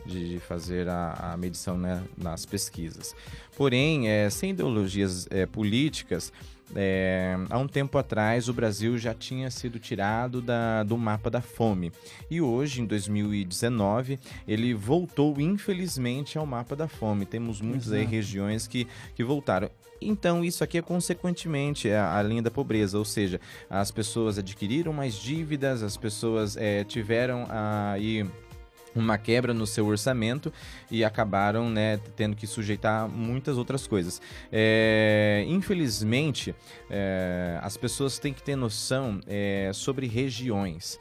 de 0.05 0.39
fazer 0.47 0.87
a, 0.87 1.31
a 1.33 1.37
medição 1.37 1.75
né, 1.75 2.03
nas 2.15 2.45
pesquisas. 2.45 3.15
Porém, 3.57 4.09
é, 4.09 4.29
sem 4.29 4.51
ideologias 4.51 5.27
é, 5.31 5.47
políticas, 5.47 6.31
é, 6.75 7.35
há 7.49 7.57
um 7.57 7.67
tempo 7.67 7.97
atrás, 7.97 8.47
o 8.47 8.53
Brasil 8.53 8.97
já 8.97 9.13
tinha 9.13 9.49
sido 9.49 9.79
tirado 9.79 10.41
da, 10.41 10.83
do 10.83 10.97
mapa 10.97 11.29
da 11.29 11.41
fome. 11.41 11.91
E 12.29 12.41
hoje, 12.41 12.81
em 12.81 12.85
2019, 12.85 14.19
ele 14.47 14.73
voltou, 14.73 15.39
infelizmente, 15.39 16.37
ao 16.37 16.45
mapa 16.45 16.75
da 16.75 16.87
fome. 16.87 17.25
Temos 17.25 17.61
muitas 17.61 17.91
aí, 17.91 18.05
regiões 18.05 18.67
que, 18.67 18.87
que 19.15 19.23
voltaram. 19.23 19.69
Então, 20.01 20.45
isso 20.45 20.63
aqui 20.63 20.77
é 20.77 20.81
consequentemente 20.81 21.89
a, 21.91 22.17
a, 22.17 22.23
linha 22.23 22.41
da 22.41 22.51
pobreza, 22.51 22.97
ou 22.97 23.03
seja, 23.03 23.39
as 23.69 23.91
pessoas 23.91 24.37
adquiriram 24.37 24.93
mais 24.93 25.15
dívidas, 25.15 25.83
as 25.83 25.97
pessoas 25.97 26.55
é, 26.55 26.83
tiveram 26.83 27.45
aí. 27.49 28.21
A, 28.21 28.48
uma 28.95 29.17
quebra 29.17 29.53
no 29.53 29.67
seu 29.67 29.85
orçamento 29.85 30.51
e 30.89 31.03
acabaram 31.03 31.69
né, 31.69 31.99
tendo 32.15 32.35
que 32.35 32.47
sujeitar 32.47 33.07
muitas 33.07 33.57
outras 33.57 33.87
coisas. 33.87 34.21
É, 34.51 35.43
infelizmente, 35.47 36.55
é, 36.89 37.59
as 37.61 37.77
pessoas 37.77 38.19
têm 38.19 38.33
que 38.33 38.43
ter 38.43 38.55
noção 38.55 39.19
é, 39.27 39.71
sobre 39.73 40.07
regiões. 40.07 40.99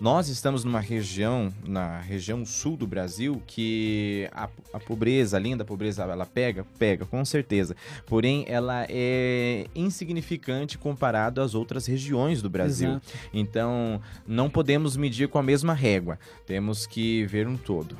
Nós 0.00 0.28
estamos 0.28 0.64
numa 0.64 0.80
região, 0.80 1.52
na 1.62 2.00
região 2.00 2.46
sul 2.46 2.74
do 2.74 2.86
Brasil, 2.86 3.42
que 3.46 4.26
a, 4.32 4.48
a, 4.72 4.80
pobreza, 4.80 5.36
a 5.36 5.40
linha 5.40 5.58
da 5.58 5.64
pobreza, 5.64 6.02
ela 6.04 6.24
pega? 6.24 6.64
Pega, 6.78 7.04
com 7.04 7.22
certeza. 7.22 7.76
Porém, 8.06 8.46
ela 8.48 8.86
é 8.88 9.66
insignificante 9.74 10.78
comparado 10.78 11.42
às 11.42 11.54
outras 11.54 11.84
regiões 11.84 12.40
do 12.40 12.48
Brasil. 12.48 12.92
Exato. 12.92 13.06
Então, 13.34 14.00
não 14.26 14.48
podemos 14.48 14.96
medir 14.96 15.28
com 15.28 15.38
a 15.38 15.42
mesma 15.42 15.74
régua. 15.74 16.18
Temos 16.46 16.86
que 16.86 17.26
ver 17.26 17.46
um 17.46 17.58
todo. 17.58 17.94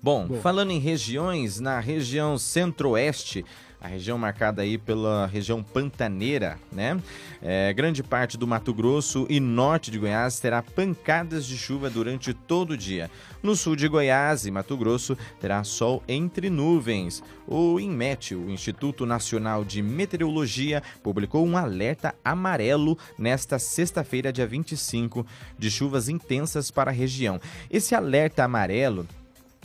Bom, 0.00 0.28
Bom. 0.28 0.40
falando 0.40 0.70
em 0.70 0.78
regiões, 0.78 1.58
na 1.58 1.80
região 1.80 2.38
centro-oeste, 2.38 3.44
a 3.82 3.88
região 3.88 4.16
marcada 4.16 4.62
aí 4.62 4.78
pela 4.78 5.26
região 5.26 5.60
pantaneira, 5.60 6.56
né? 6.70 7.00
É, 7.42 7.72
grande 7.72 8.00
parte 8.00 8.38
do 8.38 8.46
Mato 8.46 8.72
Grosso 8.72 9.26
e 9.28 9.40
norte 9.40 9.90
de 9.90 9.98
Goiás 9.98 10.38
terá 10.38 10.62
pancadas 10.62 11.44
de 11.44 11.58
chuva 11.58 11.90
durante 11.90 12.32
todo 12.32 12.70
o 12.70 12.76
dia. 12.76 13.10
No 13.42 13.56
sul 13.56 13.74
de 13.74 13.88
Goiás 13.88 14.46
e 14.46 14.52
Mato 14.52 14.76
Grosso 14.76 15.18
terá 15.40 15.64
sol 15.64 16.00
entre 16.06 16.48
nuvens. 16.48 17.24
O 17.44 17.80
INMET, 17.80 18.36
o 18.36 18.48
Instituto 18.48 19.04
Nacional 19.04 19.64
de 19.64 19.82
Meteorologia, 19.82 20.80
publicou 21.02 21.44
um 21.44 21.56
alerta 21.56 22.14
amarelo 22.24 22.96
nesta 23.18 23.58
sexta-feira, 23.58 24.32
dia 24.32 24.46
25, 24.46 25.26
de 25.58 25.70
chuvas 25.72 26.08
intensas 26.08 26.70
para 26.70 26.92
a 26.92 26.94
região. 26.94 27.40
Esse 27.68 27.96
alerta 27.96 28.44
amarelo 28.44 29.08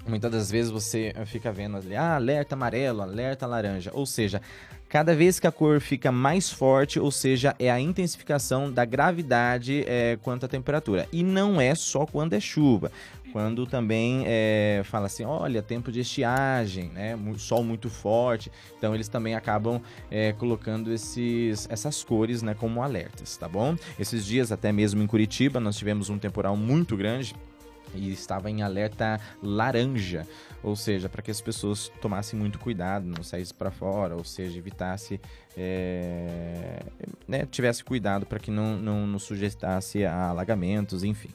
Muitas 0.08 0.32
das 0.32 0.50
vezes 0.50 0.72
você 0.72 1.14
fica 1.26 1.52
vendo 1.52 1.78
ali, 1.78 1.96
ah, 1.96 2.16
alerta 2.16 2.56
amarelo, 2.56 3.02
alerta 3.02 3.46
laranja. 3.46 3.92
Ou 3.94 4.06
seja, 4.06 4.42
cada 4.88 5.14
vez 5.14 5.38
que 5.40 5.46
a 5.46 5.52
cor 5.52 5.82
fica 5.82 6.12
mais 6.12 6.50
forte, 6.50 6.98
ou 7.00 7.12
seja, 7.12 7.54
é 7.60 7.70
a 7.70 7.80
intensificação 7.80 8.72
da 8.72 8.86
gravidade 8.86 9.84
é, 9.86 10.18
quanto 10.22 10.46
à 10.46 10.50
temperatura. 10.50 11.08
E 11.12 11.24
não 11.24 11.60
é 11.60 11.76
só 11.76 12.06
quando 12.06 12.34
é 12.34 12.40
chuva. 12.40 12.92
Quando 13.34 13.68
também 13.68 14.24
é, 14.26 14.82
fala 14.86 15.08
assim, 15.08 15.26
olha, 15.26 15.62
tempo 15.62 15.92
de 15.92 16.00
estiagem, 16.00 16.90
né? 16.90 17.20
Sol 17.38 17.62
muito 17.62 17.90
forte. 17.90 18.50
Então 18.78 18.96
eles 18.96 19.10
também 19.10 19.36
acabam 19.36 19.82
é, 20.10 20.32
colocando 20.32 20.94
esses, 20.94 21.68
essas 21.70 22.02
cores 22.04 22.42
né, 22.42 22.56
como 22.58 22.82
alertas, 22.82 23.36
tá 23.36 23.48
bom? 23.48 23.76
Esses 24.00 24.26
dias, 24.26 24.52
até 24.54 24.72
mesmo 24.72 25.04
em 25.04 25.08
Curitiba, 25.08 25.60
nós 25.60 25.76
tivemos 25.76 26.10
um 26.10 26.18
temporal 26.18 26.56
muito 26.56 26.96
grande 26.96 27.36
e 27.94 28.12
estava 28.12 28.50
em 28.50 28.62
alerta 28.62 29.20
laranja, 29.42 30.26
ou 30.64 30.76
seja, 30.76 31.08
para 31.10 31.22
que 31.22 31.32
as 31.32 31.42
pessoas 31.42 31.92
tomassem 32.02 32.38
muito 32.40 32.60
cuidado, 32.60 33.06
não 33.06 33.24
saíssem 33.24 33.56
para 33.56 33.72
fora, 33.72 34.16
ou 34.16 34.24
seja, 34.24 34.58
evitasse, 34.58 35.20
é, 35.56 36.84
né, 37.28 37.46
tivesse 37.46 37.84
cuidado 37.84 38.26
para 38.26 38.40
que 38.40 38.52
não, 38.52 38.78
não 38.78 39.08
nos 39.08 39.24
sujeitasse 39.24 40.06
a 40.06 40.30
alagamentos, 40.30 41.04
enfim. 41.04 41.30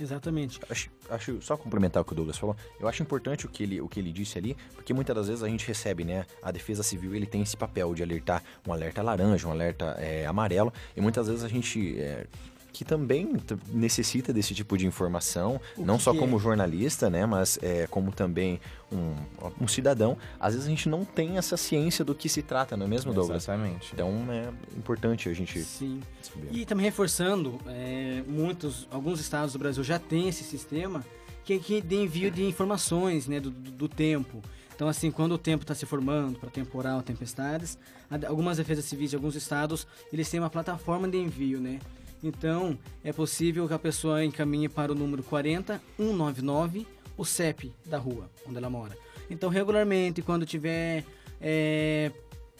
Exatamente. 0.00 0.60
Acho, 0.68 0.90
acho, 1.08 1.40
só 1.40 1.56
complementar 1.56 2.02
o 2.02 2.04
que 2.04 2.12
o 2.12 2.16
Douglas 2.16 2.36
falou, 2.36 2.56
eu 2.80 2.88
acho 2.88 3.02
importante 3.02 3.46
o 3.46 3.48
que, 3.48 3.62
ele, 3.62 3.80
o 3.80 3.88
que 3.88 4.00
ele 4.00 4.12
disse 4.12 4.36
ali, 4.36 4.56
porque 4.74 4.92
muitas 4.92 5.14
das 5.14 5.28
vezes 5.28 5.42
a 5.42 5.48
gente 5.48 5.66
recebe, 5.66 6.04
né? 6.04 6.26
A 6.42 6.50
Defesa 6.50 6.82
Civil 6.82 7.14
ele 7.14 7.26
tem 7.26 7.42
esse 7.42 7.56
papel 7.56 7.94
de 7.94 8.02
alertar 8.02 8.42
um 8.66 8.72
alerta 8.72 9.02
laranja, 9.02 9.46
um 9.46 9.52
alerta 9.52 9.96
é, 9.98 10.26
amarelo, 10.26 10.72
e 10.96 11.00
muitas 11.00 11.28
vezes 11.28 11.44
a 11.44 11.48
gente 11.48 11.98
é, 12.00 12.26
que 12.72 12.84
também 12.84 13.36
necessita 13.68 14.32
desse 14.32 14.54
tipo 14.54 14.78
de 14.78 14.86
informação, 14.86 15.60
o 15.76 15.84
não 15.84 15.98
só 15.98 16.14
como 16.14 16.36
é? 16.36 16.40
jornalista, 16.40 17.10
né, 17.10 17.26
mas 17.26 17.58
é, 17.62 17.86
como 17.86 18.10
também 18.10 18.60
um, 18.90 19.14
um, 19.60 19.68
cidadão. 19.68 20.16
Às 20.40 20.54
vezes 20.54 20.66
a 20.66 20.70
gente 20.70 20.88
não 20.88 21.04
tem 21.04 21.36
essa 21.36 21.56
ciência 21.56 22.04
do 22.04 22.14
que 22.14 22.28
se 22.28 22.42
trata, 22.42 22.76
não 22.76 22.86
é 22.86 22.88
mesmo, 22.88 23.12
Douglas? 23.12 23.44
Exatamente. 23.44 23.90
Então 23.92 24.26
é 24.30 24.48
importante 24.76 25.28
a 25.28 25.34
gente 25.34 25.60
Sim. 25.62 26.00
Saber. 26.22 26.48
E 26.50 26.64
também 26.64 26.84
reforçando, 26.84 27.60
é, 27.66 28.22
muitos, 28.26 28.88
alguns 28.90 29.20
estados 29.20 29.52
do 29.52 29.58
Brasil 29.58 29.84
já 29.84 29.98
têm 29.98 30.28
esse 30.28 30.44
sistema 30.44 31.04
que, 31.44 31.58
que 31.58 31.80
de 31.80 31.96
envio 31.96 32.30
de 32.30 32.44
informações, 32.44 33.26
né, 33.26 33.40
do, 33.40 33.50
do, 33.50 33.88
tempo. 33.88 34.40
Então, 34.74 34.88
assim, 34.88 35.10
quando 35.10 35.32
o 35.32 35.38
tempo 35.38 35.64
está 35.64 35.74
se 35.74 35.86
formando 35.86 36.38
para 36.38 36.50
temporal, 36.50 37.02
tempestades, 37.02 37.78
algumas 38.26 38.56
defesas 38.56 38.84
civis 38.84 39.10
de 39.10 39.16
alguns 39.16 39.34
estados, 39.34 39.86
eles 40.12 40.28
têm 40.30 40.40
uma 40.40 40.50
plataforma 40.50 41.08
de 41.08 41.18
envio, 41.18 41.60
né? 41.60 41.78
Então, 42.22 42.78
é 43.02 43.12
possível 43.12 43.66
que 43.66 43.74
a 43.74 43.78
pessoa 43.78 44.24
encaminhe 44.24 44.68
para 44.68 44.92
o 44.92 44.94
número 44.94 45.22
40199, 45.22 46.86
o 47.16 47.24
CEP 47.24 47.72
da 47.84 47.98
rua 47.98 48.30
onde 48.46 48.58
ela 48.58 48.70
mora. 48.70 48.96
Então, 49.28 49.50
regularmente, 49.50 50.22
quando 50.22 50.46
tiver 50.46 51.04
é, 51.40 52.12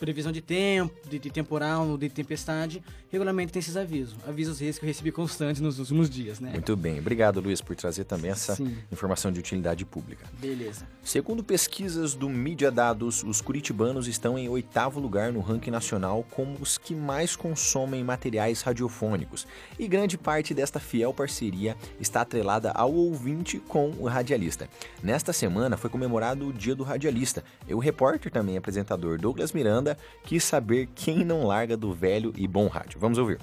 previsão 0.03 0.33
de 0.33 0.41
tempo, 0.41 0.93
de, 1.09 1.17
de, 1.17 1.31
temporal, 1.31 1.97
de 1.97 2.09
tempestade, 2.09 2.83
regularmente 3.09 3.53
tem 3.53 3.61
esses 3.61 3.77
avisos. 3.77 4.17
Avisos 4.27 4.61
esses 4.61 4.77
que 4.77 4.85
eu 4.85 4.89
recebi 4.89 5.13
constantes 5.13 5.63
nos 5.63 5.79
últimos 5.79 6.11
dias, 6.11 6.41
né? 6.41 6.51
Muito 6.51 6.75
bem. 6.77 6.99
Obrigado, 6.99 7.41
Luiz, 7.41 7.61
por 7.61 7.77
trazer 7.77 8.03
também 8.03 8.33
essa 8.33 8.57
Sim. 8.57 8.77
informação 8.91 9.31
de 9.31 9.39
utilidade 9.39 9.85
pública. 9.85 10.27
Beleza. 10.41 10.89
Segundo 11.05 11.45
pesquisas 11.45 12.15
do 12.15 12.29
Mídia 12.29 12.69
Dados, 12.69 13.23
os 13.23 13.41
curitibanos 13.41 14.09
estão 14.09 14.37
em 14.37 14.49
oitavo 14.49 14.99
lugar 14.99 15.33
no 15.33 15.39
ranking 15.39 15.71
nacional 15.71 16.27
como 16.33 16.57
os 16.61 16.77
que 16.77 16.97
mais 16.97 17.37
consomem 17.37 18.03
materiais 18.03 18.61
radiofônicos. 18.61 19.47
E 19.79 19.87
grande 19.87 20.19
parte 20.19 20.53
desta 20.53 20.81
fiel 20.81 21.15
parceria 21.15 21.77
está 22.01 22.23
atrelada 22.23 22.73
ao 22.73 22.93
ouvinte 22.93 23.61
com 23.61 23.91
o 24.01 24.09
radialista. 24.09 24.69
Nesta 25.01 25.33
semana 25.33 25.77
foi 25.77 25.89
comemorado 25.89 26.49
o 26.49 26.53
Dia 26.53 26.75
do 26.75 26.83
Radialista. 26.83 27.45
E 27.69 27.75
o 27.75 27.79
repórter 27.79 28.33
também 28.33 28.57
apresentador 28.57 29.17
Douglas 29.17 29.53
Miranda 29.53 29.92
quis 30.25 30.45
saber 30.45 30.89
quem 30.95 31.25
não 31.25 31.47
larga 31.47 31.77
do 31.77 31.93
velho 31.93 32.33
e 32.37 32.47
bom 32.47 32.67
rádio. 32.69 32.99
Vamos 32.99 33.19
ouvir. 33.19 33.39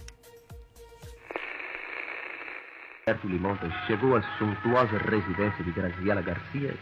Limontas 3.23 3.73
chegou 3.87 4.15
à 4.15 4.21
suntuosa 4.37 4.97
residência 4.99 5.63
de 5.63 5.71
Graziela 5.71 6.21
Garcia 6.21 6.75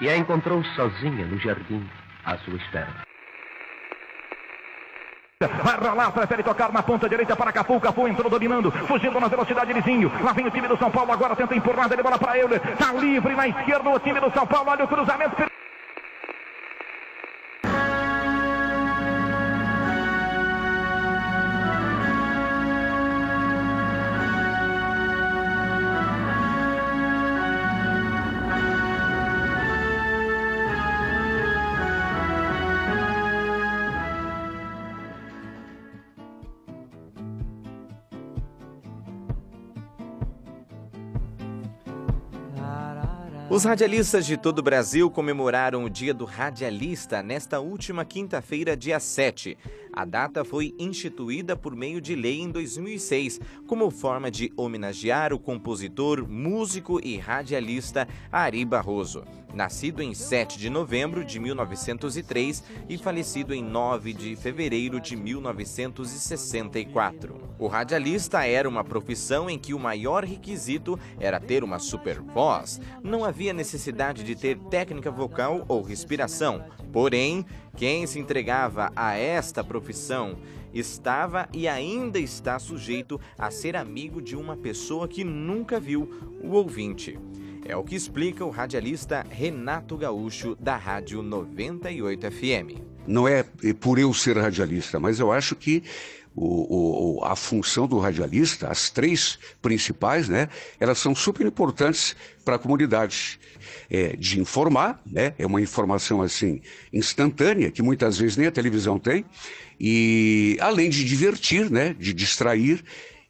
e 0.00 0.08
a 0.08 0.16
encontrou 0.16 0.62
sozinha 0.76 1.26
no 1.26 1.38
jardim 1.38 1.88
à 2.24 2.36
sua 2.38 2.56
espera. 2.56 3.10
Vai 5.40 5.76
rolar, 5.78 6.12
prefere 6.12 6.42
tocar 6.42 6.70
na 6.70 6.82
ponta 6.82 7.08
direita 7.08 7.34
para 7.34 7.50
Cafu. 7.50 7.80
Cafu 7.80 8.06
entrou 8.06 8.28
dominando, 8.28 8.70
fugindo 8.70 9.18
na 9.18 9.26
velocidade 9.26 9.72
de 9.72 9.80
Zinho. 9.80 10.12
Lá 10.22 10.32
vem 10.32 10.46
o 10.46 10.50
time 10.50 10.68
do 10.68 10.76
São 10.76 10.90
Paulo, 10.90 11.10
agora 11.12 11.34
tenta 11.34 11.56
empurrar 11.56 11.88
de 11.88 12.02
bola 12.02 12.18
para 12.18 12.36
ele. 12.36 12.58
Tá 12.58 12.92
livre 12.92 13.34
na 13.34 13.48
esquerda 13.48 13.88
o 13.88 13.98
time 13.98 14.20
do 14.20 14.30
São 14.32 14.46
Paulo. 14.46 14.70
Olha 14.70 14.84
o 14.84 14.88
cruzamento. 14.88 15.59
Os 43.60 43.66
radialistas 43.66 44.24
de 44.24 44.38
todo 44.38 44.60
o 44.60 44.62
Brasil 44.62 45.10
comemoraram 45.10 45.84
o 45.84 45.90
Dia 45.90 46.14
do 46.14 46.24
Radialista 46.24 47.22
nesta 47.22 47.60
última 47.60 48.06
quinta-feira, 48.06 48.74
dia 48.74 48.98
7. 48.98 49.54
A 49.92 50.06
data 50.06 50.46
foi 50.46 50.74
instituída 50.78 51.54
por 51.54 51.76
meio 51.76 52.00
de 52.00 52.14
lei 52.14 52.40
em 52.40 52.48
2006, 52.48 53.38
como 53.66 53.90
forma 53.90 54.30
de 54.30 54.50
homenagear 54.56 55.34
o 55.34 55.38
compositor, 55.38 56.26
músico 56.26 57.06
e 57.06 57.18
radialista 57.18 58.08
Ari 58.32 58.64
Barroso. 58.64 59.24
Nascido 59.54 60.02
em 60.02 60.12
7 60.14 60.58
de 60.58 60.70
novembro 60.70 61.24
de 61.24 61.38
1903 61.38 62.64
e 62.88 62.98
falecido 62.98 63.54
em 63.54 63.62
9 63.62 64.12
de 64.12 64.34
fevereiro 64.36 65.00
de 65.00 65.16
1964. 65.16 67.50
O 67.58 67.66
radialista 67.66 68.46
era 68.46 68.68
uma 68.68 68.84
profissão 68.84 69.50
em 69.50 69.58
que 69.58 69.74
o 69.74 69.78
maior 69.78 70.24
requisito 70.24 70.98
era 71.18 71.38
ter 71.38 71.62
uma 71.64 71.78
super 71.78 72.18
voz. 72.20 72.80
Não 73.02 73.24
havia 73.24 73.52
necessidade 73.52 74.24
de 74.24 74.34
ter 74.34 74.58
técnica 74.58 75.10
vocal 75.10 75.64
ou 75.68 75.82
respiração. 75.82 76.64
Porém, 76.92 77.44
quem 77.76 78.06
se 78.06 78.18
entregava 78.18 78.90
a 78.96 79.14
esta 79.16 79.62
profissão 79.62 80.38
estava 80.72 81.48
e 81.52 81.68
ainda 81.68 82.18
está 82.18 82.58
sujeito 82.58 83.20
a 83.38 83.50
ser 83.50 83.76
amigo 83.76 84.22
de 84.22 84.36
uma 84.36 84.56
pessoa 84.56 85.08
que 85.08 85.24
nunca 85.24 85.80
viu 85.80 86.08
o 86.42 86.52
ouvinte. 86.52 87.18
É 87.70 87.76
o 87.76 87.84
que 87.84 87.94
explica 87.94 88.44
o 88.44 88.50
radialista 88.50 89.24
Renato 89.30 89.96
Gaúcho, 89.96 90.56
da 90.58 90.76
Rádio 90.76 91.22
98 91.22 92.28
FM. 92.28 92.82
Não 93.06 93.28
é 93.28 93.44
por 93.78 93.96
eu 93.96 94.12
ser 94.12 94.36
radialista, 94.36 94.98
mas 94.98 95.20
eu 95.20 95.30
acho 95.30 95.54
que 95.54 95.84
o, 96.34 97.20
o, 97.20 97.24
a 97.24 97.36
função 97.36 97.86
do 97.86 97.96
radialista, 98.00 98.66
as 98.66 98.90
três 98.90 99.38
principais, 99.62 100.28
né, 100.28 100.48
elas 100.80 100.98
são 100.98 101.14
super 101.14 101.46
importantes 101.46 102.16
para 102.44 102.56
a 102.56 102.58
comunidade. 102.58 103.38
É, 103.88 104.16
de 104.16 104.40
informar, 104.40 105.00
né, 105.06 105.34
é 105.38 105.46
uma 105.46 105.60
informação 105.60 106.22
assim 106.22 106.60
instantânea, 106.92 107.70
que 107.70 107.82
muitas 107.82 108.18
vezes 108.18 108.36
nem 108.36 108.48
a 108.48 108.52
televisão 108.52 108.98
tem, 108.98 109.24
e 109.78 110.56
além 110.60 110.90
de 110.90 111.04
divertir, 111.04 111.70
né, 111.70 111.94
de 111.96 112.12
distrair 112.12 112.82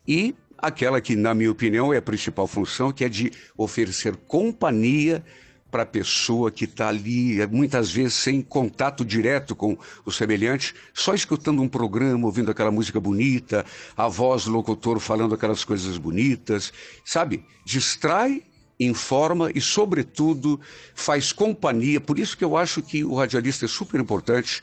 e 0.09 0.35
aquela 0.61 1.01
que, 1.01 1.17
na 1.17 1.35
minha 1.35 1.51
opinião, 1.51 1.93
é 1.93 1.99
a 1.99 2.03
principal 2.03 2.47
função, 2.47 2.93
que 2.93 3.05
é 3.05 3.09
de 3.09 3.33
oferecer 3.57 4.17
companhia 4.17 5.25
para 5.71 5.85
a 5.85 5.87
pessoa 5.87 6.51
que 6.51 6.65
está 6.65 6.89
ali, 6.89 7.47
muitas 7.47 7.91
vezes 7.93 8.15
sem 8.15 8.43
contato 8.43 9.05
direto 9.05 9.55
com 9.55 9.79
o 10.05 10.11
semelhante, 10.11 10.75
só 10.93 11.15
escutando 11.15 11.63
um 11.63 11.69
programa, 11.69 12.27
ouvindo 12.27 12.51
aquela 12.51 12.71
música 12.71 12.99
bonita, 12.99 13.65
a 13.97 14.09
voz 14.09 14.45
do 14.45 14.51
locutor 14.51 14.99
falando 14.99 15.35
aquelas 15.35 15.65
coisas 15.65 15.97
bonitas, 15.97 16.73
sabe? 17.05 17.45
Distrai, 17.65 18.43
informa 18.81 19.51
e, 19.55 19.61
sobretudo, 19.61 20.61
faz 20.95 21.33
companhia. 21.33 22.01
Por 22.01 22.19
isso 22.19 22.37
que 22.37 22.45
eu 22.45 22.57
acho 22.57 22.83
que 22.83 23.05
o 23.05 23.15
radialista 23.15 23.67
é 23.67 23.69
super 23.69 24.01
importante 24.01 24.63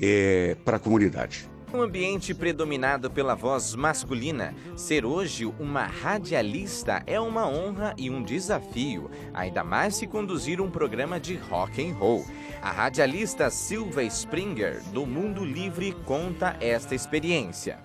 é, 0.00 0.56
para 0.64 0.76
a 0.76 0.80
comunidade. 0.80 1.47
Um 1.72 1.82
ambiente 1.82 2.32
predominado 2.32 3.10
pela 3.10 3.34
voz 3.34 3.74
masculina, 3.74 4.54
ser 4.74 5.04
hoje 5.04 5.44
uma 5.44 5.84
radialista 5.84 7.02
é 7.06 7.20
uma 7.20 7.46
honra 7.46 7.94
e 7.98 8.08
um 8.08 8.22
desafio, 8.22 9.10
ainda 9.34 9.62
mais 9.62 9.94
se 9.96 10.06
conduzir 10.06 10.62
um 10.62 10.70
programa 10.70 11.20
de 11.20 11.36
rock 11.36 11.86
and 11.86 11.92
roll. 11.94 12.24
A 12.62 12.70
radialista 12.70 13.50
Silva 13.50 14.02
Springer, 14.04 14.82
do 14.94 15.04
Mundo 15.04 15.44
Livre, 15.44 15.94
conta 16.06 16.56
esta 16.58 16.94
experiência. 16.94 17.78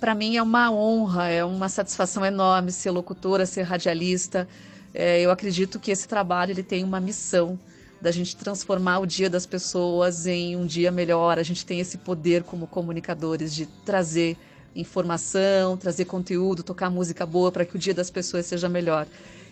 Para 0.00 0.14
mim 0.14 0.38
é 0.38 0.42
uma 0.42 0.70
honra, 0.70 1.28
é 1.28 1.44
uma 1.44 1.68
satisfação 1.68 2.24
enorme 2.24 2.72
ser 2.72 2.90
locutora, 2.90 3.44
ser 3.44 3.62
radialista. 3.62 4.48
É, 4.94 5.20
eu 5.20 5.30
acredito 5.30 5.78
que 5.78 5.90
esse 5.90 6.08
trabalho 6.08 6.52
ele 6.52 6.62
tem 6.62 6.82
uma 6.82 6.98
missão 6.98 7.58
da 8.00 8.10
gente 8.10 8.36
transformar 8.36 9.00
o 9.00 9.06
dia 9.06 9.28
das 9.28 9.46
pessoas 9.46 10.26
em 10.26 10.56
um 10.56 10.66
dia 10.66 10.90
melhor. 10.90 11.38
A 11.38 11.42
gente 11.42 11.66
tem 11.66 11.80
esse 11.80 11.98
poder 11.98 12.42
como 12.42 12.66
comunicadores 12.66 13.54
de 13.54 13.66
trazer 13.84 14.36
informação, 14.74 15.76
trazer 15.76 16.04
conteúdo, 16.04 16.62
tocar 16.62 16.90
música 16.90 17.26
boa 17.26 17.50
para 17.50 17.64
que 17.64 17.76
o 17.76 17.78
dia 17.78 17.94
das 17.94 18.10
pessoas 18.10 18.46
seja 18.46 18.68
melhor. 18.68 19.06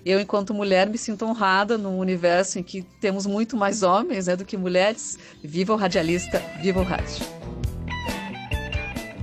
Eu, 0.05 0.21
enquanto 0.21 0.55
mulher, 0.55 0.89
me 0.89 0.97
sinto 0.97 1.25
honrada 1.25 1.77
num 1.77 1.99
universo 1.99 2.61
em 2.61 2.63
que 2.63 2.83
temos 3.01 3.27
muito 3.27 3.57
mais 3.57 3.83
homens 3.83 4.29
né, 4.29 4.37
do 4.37 4.45
que 4.45 4.57
mulheres. 4.57 5.19
Viva 5.43 5.73
o 5.73 5.77
radialista, 5.77 6.39
viva 6.61 6.81
o 6.81 6.85
rádio. 6.85 7.27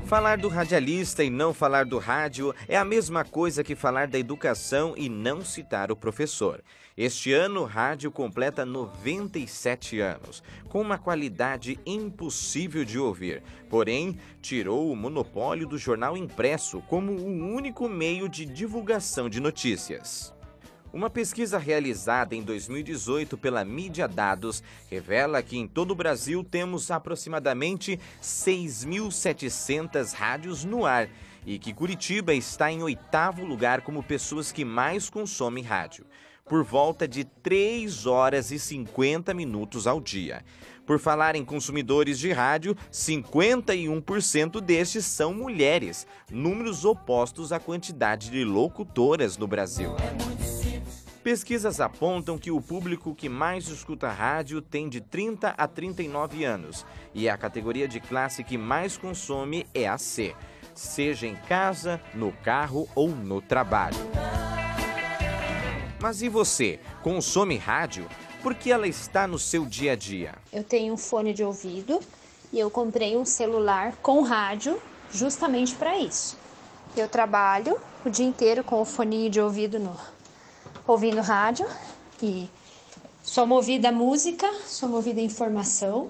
Falar 0.06 0.38
do 0.38 0.50
radialista 0.50 1.24
e 1.24 1.30
não 1.30 1.54
falar 1.54 1.86
do 1.86 1.98
rádio 1.98 2.54
é 2.68 2.78
a 2.78 2.84
mesma 2.84 3.24
coisa 3.24 3.64
que 3.64 3.76
falar 3.76 4.08
da 4.08 4.20
educação 4.20 4.94
e 4.98 5.08
não 5.08 5.44
citar 5.44 5.90
o 5.90 5.96
professor. 5.96 6.62
Este 6.96 7.34
ano, 7.34 7.62
o 7.62 7.66
rádio 7.66 8.12
completa 8.12 8.64
97 8.64 10.00
anos, 10.00 10.44
com 10.70 10.80
uma 10.80 10.96
qualidade 10.96 11.80
impossível 11.88 12.86
de 12.86 13.00
ouvir. 13.00 13.42
Porém, 13.68 14.20
tirou 14.44 14.92
o 14.92 14.96
monopólio 14.96 15.66
do 15.66 15.76
jornal 15.76 16.16
impresso 16.16 16.82
como 16.82 17.12
o 17.12 17.26
único 17.26 17.90
meio 17.90 18.30
de 18.30 18.46
divulgação 18.46 19.28
de 19.28 19.40
notícias. 19.40 20.32
Uma 20.94 21.10
pesquisa 21.10 21.58
realizada 21.58 22.36
em 22.36 22.44
2018 22.44 23.40
pela 23.40 23.66
Mídia 23.66 24.08
Dados 24.08 24.62
revela 24.88 25.42
que 25.42 25.58
em 25.58 25.68
todo 25.68 25.90
o 25.90 25.96
Brasil 25.96 26.44
temos 26.44 26.92
aproximadamente 26.92 28.00
6.700 28.22 30.14
rádios 30.14 30.64
no 30.64 30.86
ar 30.86 31.10
e 31.44 31.58
que 31.58 31.74
Curitiba 31.74 32.36
está 32.36 32.72
em 32.72 32.84
oitavo 32.84 33.44
lugar 33.44 33.82
como 33.82 34.04
pessoas 34.04 34.52
que 34.52 34.64
mais 34.64 35.10
consomem 35.10 35.64
rádio 35.64 36.06
por 36.46 36.64
volta 36.64 37.08
de 37.08 37.24
3 37.24 38.06
horas 38.06 38.52
e 38.52 38.60
50 38.60 39.34
minutos 39.34 39.88
ao 39.88 40.02
dia. 40.02 40.44
Por 40.86 41.00
falar 41.00 41.36
em 41.36 41.46
consumidores 41.46 42.20
de 42.20 42.32
rádio, 42.32 42.76
51% 42.92 44.60
destes 44.60 45.06
são 45.06 45.34
mulheres, 45.34 46.06
números 46.30 46.84
opostos 46.84 47.54
à 47.54 47.60
quantidade 47.60 48.30
de 48.30 48.44
locutoras 48.44 49.38
no 49.38 49.48
Brasil. 49.48 49.96
Pesquisas 51.24 51.80
apontam 51.80 52.38
que 52.38 52.52
o 52.52 52.62
público 52.62 53.16
que 53.16 53.30
mais 53.30 53.70
escuta 53.70 54.12
rádio 54.12 54.62
tem 54.62 54.90
de 54.90 55.00
30 55.00 55.56
a 55.58 55.68
39 55.70 56.44
anos 56.44 56.86
e 57.14 57.30
a 57.30 57.38
categoria 57.38 57.88
de 57.88 58.02
classe 58.02 58.44
que 58.44 58.58
mais 58.58 58.98
consome 58.98 59.66
é 59.74 59.88
a 59.88 59.98
C, 59.98 60.36
seja 60.76 61.26
em 61.26 61.36
casa, 61.36 62.02
no 62.14 62.34
carro 62.34 62.90
ou 62.94 63.08
no 63.08 63.42
trabalho. 63.42 63.96
Mas 66.04 66.22
e 66.22 66.28
você? 66.28 66.82
Consome 67.02 67.56
rádio? 67.56 68.10
Por 68.42 68.54
que 68.54 68.70
ela 68.70 68.86
está 68.86 69.26
no 69.26 69.40
seu 69.40 69.66
dia 69.66 69.94
a 69.94 69.96
dia? 69.96 70.36
Eu 70.52 70.62
tenho 70.62 70.94
um 70.94 70.98
fone 70.98 71.34
de 71.34 71.46
ouvido 71.46 71.98
e 72.52 72.60
eu 72.60 72.70
comprei 72.70 73.16
um 73.16 73.24
celular 73.24 73.96
com 74.02 74.22
rádio 74.22 74.78
justamente 75.14 75.74
para 75.76 75.98
isso. 75.98 76.38
Eu 76.94 77.08
trabalho 77.08 77.80
o 78.04 78.10
dia 78.10 78.26
inteiro 78.26 78.66
com 78.66 78.82
o 78.82 78.86
fone 78.86 79.30
de 79.30 79.40
ouvido 79.40 79.80
no 79.80 79.96
ouvindo 80.86 81.22
rádio 81.22 81.66
e 82.22 82.50
sou 83.24 83.48
movida 83.48 83.88
a 83.88 83.92
música, 83.94 84.52
sou 84.66 84.90
movida 84.90 85.22
a 85.22 85.24
informação. 85.24 86.10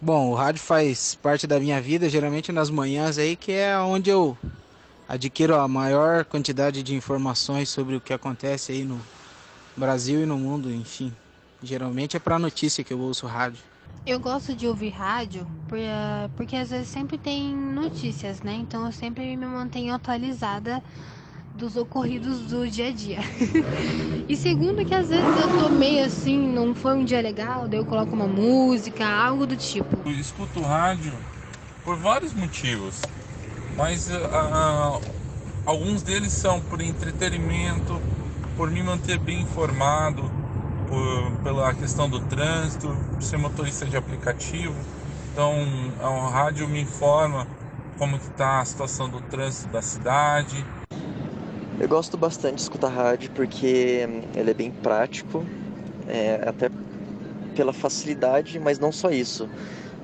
Bom, 0.00 0.30
o 0.30 0.34
rádio 0.34 0.62
faz 0.62 1.14
parte 1.14 1.46
da 1.46 1.60
minha 1.60 1.78
vida, 1.78 2.08
geralmente 2.08 2.50
nas 2.50 2.70
manhãs 2.70 3.18
aí, 3.18 3.36
que 3.36 3.52
é 3.52 3.78
onde 3.78 4.08
eu 4.08 4.34
adquiro 5.08 5.54
a 5.56 5.68
maior 5.68 6.24
quantidade 6.24 6.82
de 6.82 6.94
informações 6.94 7.68
sobre 7.68 7.96
o 7.96 8.00
que 8.00 8.12
acontece 8.12 8.72
aí 8.72 8.84
no 8.84 9.00
Brasil 9.76 10.22
e 10.22 10.26
no 10.26 10.36
mundo, 10.36 10.72
enfim. 10.72 11.12
Geralmente 11.62 12.16
é 12.16 12.20
para 12.20 12.38
notícia 12.38 12.84
que 12.84 12.92
eu 12.92 12.98
ouço 12.98 13.26
rádio. 13.26 13.62
Eu 14.06 14.20
gosto 14.20 14.54
de 14.54 14.68
ouvir 14.68 14.90
rádio 14.90 15.46
porque 16.36 16.56
às 16.56 16.70
vezes 16.70 16.88
sempre 16.88 17.16
tem 17.16 17.54
notícias, 17.54 18.42
né? 18.42 18.52
Então 18.54 18.84
eu 18.84 18.92
sempre 18.92 19.36
me 19.36 19.46
mantenho 19.46 19.94
atualizada 19.94 20.82
dos 21.54 21.76
ocorridos 21.76 22.40
do 22.40 22.68
dia 22.68 22.88
a 22.88 22.92
dia. 22.92 23.20
e 24.28 24.36
segundo 24.36 24.84
que 24.84 24.94
às 24.94 25.08
vezes 25.08 25.24
eu 25.24 25.58
tô 25.58 25.68
meio 25.70 26.04
assim, 26.04 26.36
não 26.36 26.74
foi 26.74 26.96
um 26.96 27.04
dia 27.04 27.20
legal, 27.20 27.68
daí 27.68 27.78
eu 27.78 27.86
coloco 27.86 28.12
uma 28.12 28.26
música, 28.26 29.06
algo 29.06 29.46
do 29.46 29.56
tipo. 29.56 29.96
Eu 30.04 30.12
escuto 30.12 30.60
rádio 30.60 31.12
por 31.84 31.96
vários 31.96 32.34
motivos 32.34 33.00
mas 33.76 34.08
uh, 34.08 35.00
alguns 35.66 36.02
deles 36.02 36.32
são 36.32 36.60
por 36.60 36.80
entretenimento, 36.80 38.00
por 38.56 38.70
me 38.70 38.82
manter 38.82 39.18
bem 39.18 39.40
informado, 39.40 40.22
por, 40.88 41.42
pela 41.42 41.74
questão 41.74 42.08
do 42.08 42.20
trânsito, 42.20 42.96
ser 43.20 43.36
motorista 43.36 43.84
de 43.84 43.96
aplicativo. 43.96 44.74
Então 45.32 45.52
a 46.00 46.28
rádio 46.30 46.68
me 46.68 46.80
informa 46.80 47.46
como 47.98 48.16
está 48.16 48.60
a 48.60 48.64
situação 48.64 49.08
do 49.08 49.20
trânsito 49.20 49.72
da 49.72 49.82
cidade. 49.82 50.64
Eu 51.80 51.88
gosto 51.88 52.16
bastante 52.16 52.56
de 52.56 52.62
escutar 52.62 52.88
rádio 52.88 53.30
porque 53.32 54.08
ele 54.36 54.50
é 54.50 54.54
bem 54.54 54.70
prático, 54.70 55.44
é, 56.06 56.44
até 56.46 56.70
pela 57.56 57.72
facilidade, 57.72 58.58
mas 58.60 58.78
não 58.78 58.92
só 58.92 59.10
isso, 59.10 59.48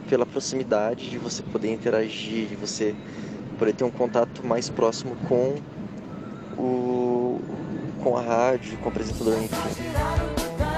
pela 0.09 0.27
proximidade 0.27 1.11
de 1.11 1.19
você 1.19 1.43
poder 1.43 1.73
interagir, 1.73 2.49
de 2.49 2.57
você 2.57 2.95
poder 3.61 3.75
ter 3.75 3.85
um 3.85 3.90
contato 3.90 4.44
mais 4.44 4.70
próximo 4.70 5.14
com 5.29 5.57
o 6.57 7.38
com 8.03 8.16
a 8.16 8.23
rádio, 8.23 8.79
com 8.79 8.87
o 8.87 8.88
apresentador, 8.88 9.35
enfim. 9.35 10.70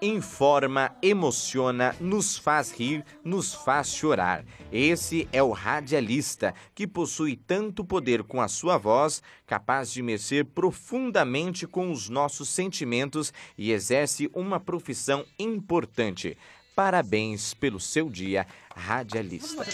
Informa, 0.00 0.96
emociona, 1.02 1.94
nos 2.00 2.38
faz 2.38 2.70
rir, 2.70 3.04
nos 3.24 3.54
faz 3.54 3.88
chorar. 3.88 4.44
Esse 4.72 5.28
é 5.32 5.42
o 5.42 5.50
radialista, 5.50 6.54
que 6.74 6.86
possui 6.86 7.36
tanto 7.36 7.84
poder 7.84 8.22
com 8.22 8.40
a 8.40 8.48
sua 8.48 8.78
voz, 8.78 9.22
capaz 9.46 9.92
de 9.92 10.02
mexer 10.02 10.44
profundamente 10.44 11.66
com 11.66 11.90
os 11.90 12.08
nossos 12.08 12.48
sentimentos 12.48 13.32
e 13.56 13.72
exerce 13.72 14.30
uma 14.34 14.60
profissão 14.60 15.24
importante. 15.38 16.36
Parabéns 16.74 17.54
pelo 17.54 17.80
seu 17.80 18.08
dia, 18.08 18.46
radialista. 18.74 19.64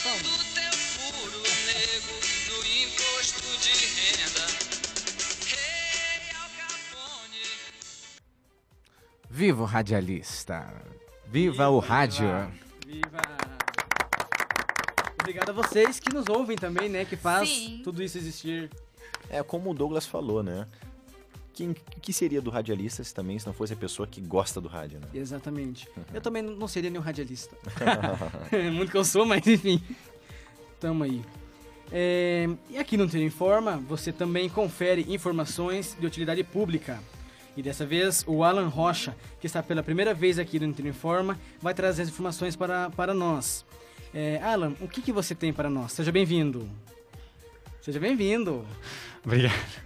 Viva 9.36 9.64
o 9.64 9.66
radialista! 9.66 10.72
Viva, 11.26 11.68
o 11.68 11.80
rádio! 11.80 12.28
Viva! 12.86 13.20
Obrigado 15.18 15.50
a 15.50 15.52
vocês 15.52 15.98
que 15.98 16.14
nos 16.14 16.28
ouvem 16.28 16.56
também, 16.56 16.88
né? 16.88 17.04
Que 17.04 17.16
faz 17.16 17.48
Sim. 17.48 17.80
tudo 17.82 18.00
isso 18.00 18.16
existir. 18.16 18.70
É 19.28 19.42
como 19.42 19.72
o 19.72 19.74
Douglas 19.74 20.06
falou, 20.06 20.40
né? 20.40 20.68
Quem, 21.52 21.72
o 21.72 22.00
que 22.00 22.12
seria 22.12 22.40
do 22.40 22.48
radialista 22.48 23.02
se 23.02 23.12
também 23.12 23.36
se 23.36 23.44
não 23.44 23.52
fosse 23.52 23.72
a 23.72 23.76
pessoa 23.76 24.06
que 24.06 24.20
gosta 24.20 24.60
do 24.60 24.68
rádio, 24.68 25.00
né? 25.00 25.08
Exatamente. 25.12 25.88
Eu 26.14 26.20
também 26.20 26.40
não 26.40 26.68
seria 26.68 26.88
nenhum 26.88 27.02
radialista. 27.02 27.56
É 28.56 28.70
Muito 28.70 28.92
que 28.92 28.96
eu 28.96 29.04
sou, 29.04 29.26
mas 29.26 29.44
enfim. 29.44 29.82
Tamo 30.78 31.02
aí. 31.02 31.20
É, 31.90 32.48
e 32.70 32.78
aqui 32.78 32.96
no 32.96 33.08
Tiro 33.08 33.24
Informa, 33.24 33.78
você 33.78 34.12
também 34.12 34.48
confere 34.48 35.04
informações 35.12 35.96
de 35.98 36.06
utilidade 36.06 36.44
pública. 36.44 37.02
E 37.56 37.62
dessa 37.62 37.86
vez, 37.86 38.24
o 38.26 38.42
Alan 38.42 38.68
Rocha, 38.68 39.16
que 39.40 39.46
está 39.46 39.62
pela 39.62 39.82
primeira 39.82 40.12
vez 40.12 40.38
aqui 40.38 40.58
no 40.58 40.66
Informa, 40.88 41.38
vai 41.60 41.72
trazer 41.72 42.02
as 42.02 42.08
informações 42.08 42.56
para, 42.56 42.90
para 42.90 43.14
nós. 43.14 43.64
É, 44.12 44.40
Alan, 44.42 44.74
o 44.80 44.88
que, 44.88 45.00
que 45.00 45.12
você 45.12 45.34
tem 45.34 45.52
para 45.52 45.70
nós? 45.70 45.92
Seja 45.92 46.10
bem-vindo. 46.10 46.68
Seja 47.80 48.00
bem-vindo. 48.00 48.66
Obrigado. 49.24 49.84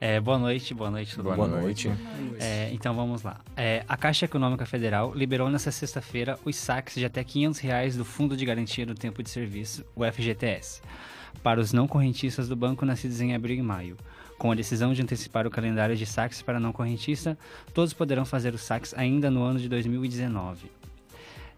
É, 0.00 0.18
boa 0.18 0.38
noite, 0.38 0.72
boa 0.72 0.90
noite 0.90 1.14
todo 1.14 1.24
Boa 1.24 1.36
mundo. 1.36 1.60
noite. 1.60 1.88
Boa 1.88 2.20
noite. 2.22 2.42
É, 2.42 2.70
então 2.72 2.94
vamos 2.94 3.22
lá. 3.22 3.38
É, 3.54 3.84
a 3.86 3.98
Caixa 3.98 4.24
Econômica 4.24 4.64
Federal 4.64 5.12
liberou 5.14 5.50
nesta 5.50 5.70
sexta-feira 5.70 6.38
os 6.42 6.56
saques 6.56 6.94
de 6.94 7.04
até 7.04 7.22
500 7.22 7.60
reais 7.60 7.96
do 7.96 8.04
Fundo 8.04 8.34
de 8.34 8.46
Garantia 8.46 8.86
do 8.86 8.94
Tempo 8.94 9.22
de 9.22 9.28
Serviço, 9.28 9.84
o 9.94 10.02
FGTS, 10.02 10.80
para 11.42 11.60
os 11.60 11.74
não 11.74 11.86
correntistas 11.86 12.48
do 12.48 12.56
banco 12.56 12.86
nascidos 12.86 13.20
em 13.20 13.34
abril 13.34 13.56
e 13.58 13.62
maio. 13.62 13.96
Com 14.40 14.50
a 14.50 14.54
decisão 14.54 14.94
de 14.94 15.02
antecipar 15.02 15.46
o 15.46 15.50
calendário 15.50 15.94
de 15.94 16.06
saques 16.06 16.40
para 16.40 16.58
não 16.58 16.72
correntista, 16.72 17.36
todos 17.74 17.92
poderão 17.92 18.24
fazer 18.24 18.54
os 18.54 18.62
saques 18.62 18.94
ainda 18.94 19.30
no 19.30 19.42
ano 19.42 19.58
de 19.58 19.68
2019. 19.68 20.70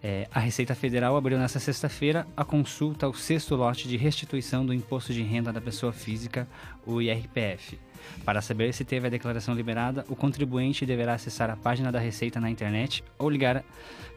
É, 0.03 0.27
a 0.29 0.37
Receita 0.41 0.75
Federal 0.75 1.15
abriu 1.15 1.39
nesta 1.39 1.61
sexta-feira 1.61 2.27
a 2.35 2.43
consulta 2.43 3.05
ao 3.05 3.13
sexto 3.13 3.55
lote 3.55 3.87
de 3.87 3.95
restituição 3.95 4.65
do 4.65 4.73
Imposto 4.73 5.13
de 5.13 5.21
Renda 5.21 5.53
da 5.53 5.61
Pessoa 5.61 5.93
Física, 5.93 6.45
o 6.85 7.01
IRPF. 7.01 7.79
Para 8.25 8.41
saber 8.41 8.73
se 8.73 8.83
teve 8.83 9.07
a 9.07 9.09
declaração 9.09 9.55
liberada, 9.55 10.03
o 10.09 10.15
contribuinte 10.17 10.85
deverá 10.85 11.13
acessar 11.13 11.49
a 11.49 11.55
página 11.55 11.89
da 11.89 11.99
Receita 11.99 12.41
na 12.41 12.49
internet 12.49 13.01
ou 13.17 13.29
ligar 13.29 13.63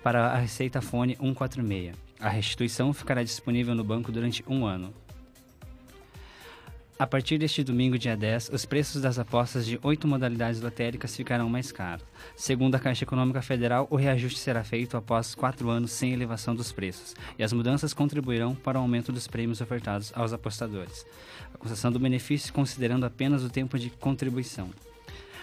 para 0.03 0.33
a 0.33 0.39
Receita 0.39 0.83
Fone 0.83 1.15
146. 1.15 1.95
A 2.19 2.29
restituição 2.29 2.93
ficará 2.93 3.23
disponível 3.23 3.77
no 3.77 3.85
banco 3.85 4.11
durante 4.11 4.45
um 4.49 4.67
ano. 4.67 4.93
A 6.99 7.07
partir 7.07 7.37
deste 7.37 7.63
domingo, 7.63 7.99
dia 7.99 8.17
10, 8.17 8.49
os 8.55 8.65
preços 8.65 9.03
das 9.03 9.19
apostas 9.19 9.67
de 9.67 9.79
oito 9.83 10.09
modalidades 10.09 10.63
lotéricas 10.63 11.15
ficarão 11.15 11.47
mais 11.47 11.71
caros. 11.71 12.07
Segundo 12.35 12.75
a 12.75 12.79
Caixa 12.79 13.05
Econômica 13.05 13.43
Federal, 13.43 13.87
o 13.91 13.97
reajuste 13.97 14.39
será 14.39 14.65
feito 14.65 14.97
após 14.97 15.35
quatro 15.35 15.69
anos 15.69 15.91
sem 15.91 16.15
elevação 16.15 16.55
dos 16.55 16.73
preços, 16.73 17.15
e 17.39 17.45
as 17.45 17.53
mudanças 17.53 17.93
contribuirão 17.93 18.55
para 18.55 18.79
o 18.79 18.81
aumento 18.81 19.13
dos 19.13 19.29
prêmios 19.29 19.61
ofertados 19.61 20.11
aos 20.17 20.33
apostadores. 20.33 21.05
A 21.53 21.59
concessão 21.59 21.93
do 21.93 21.99
benefício 21.99 22.51
considerando 22.51 23.05
apenas 23.05 23.45
o 23.45 23.51
tempo 23.51 23.79
de 23.79 23.91
contribuição. 23.91 24.71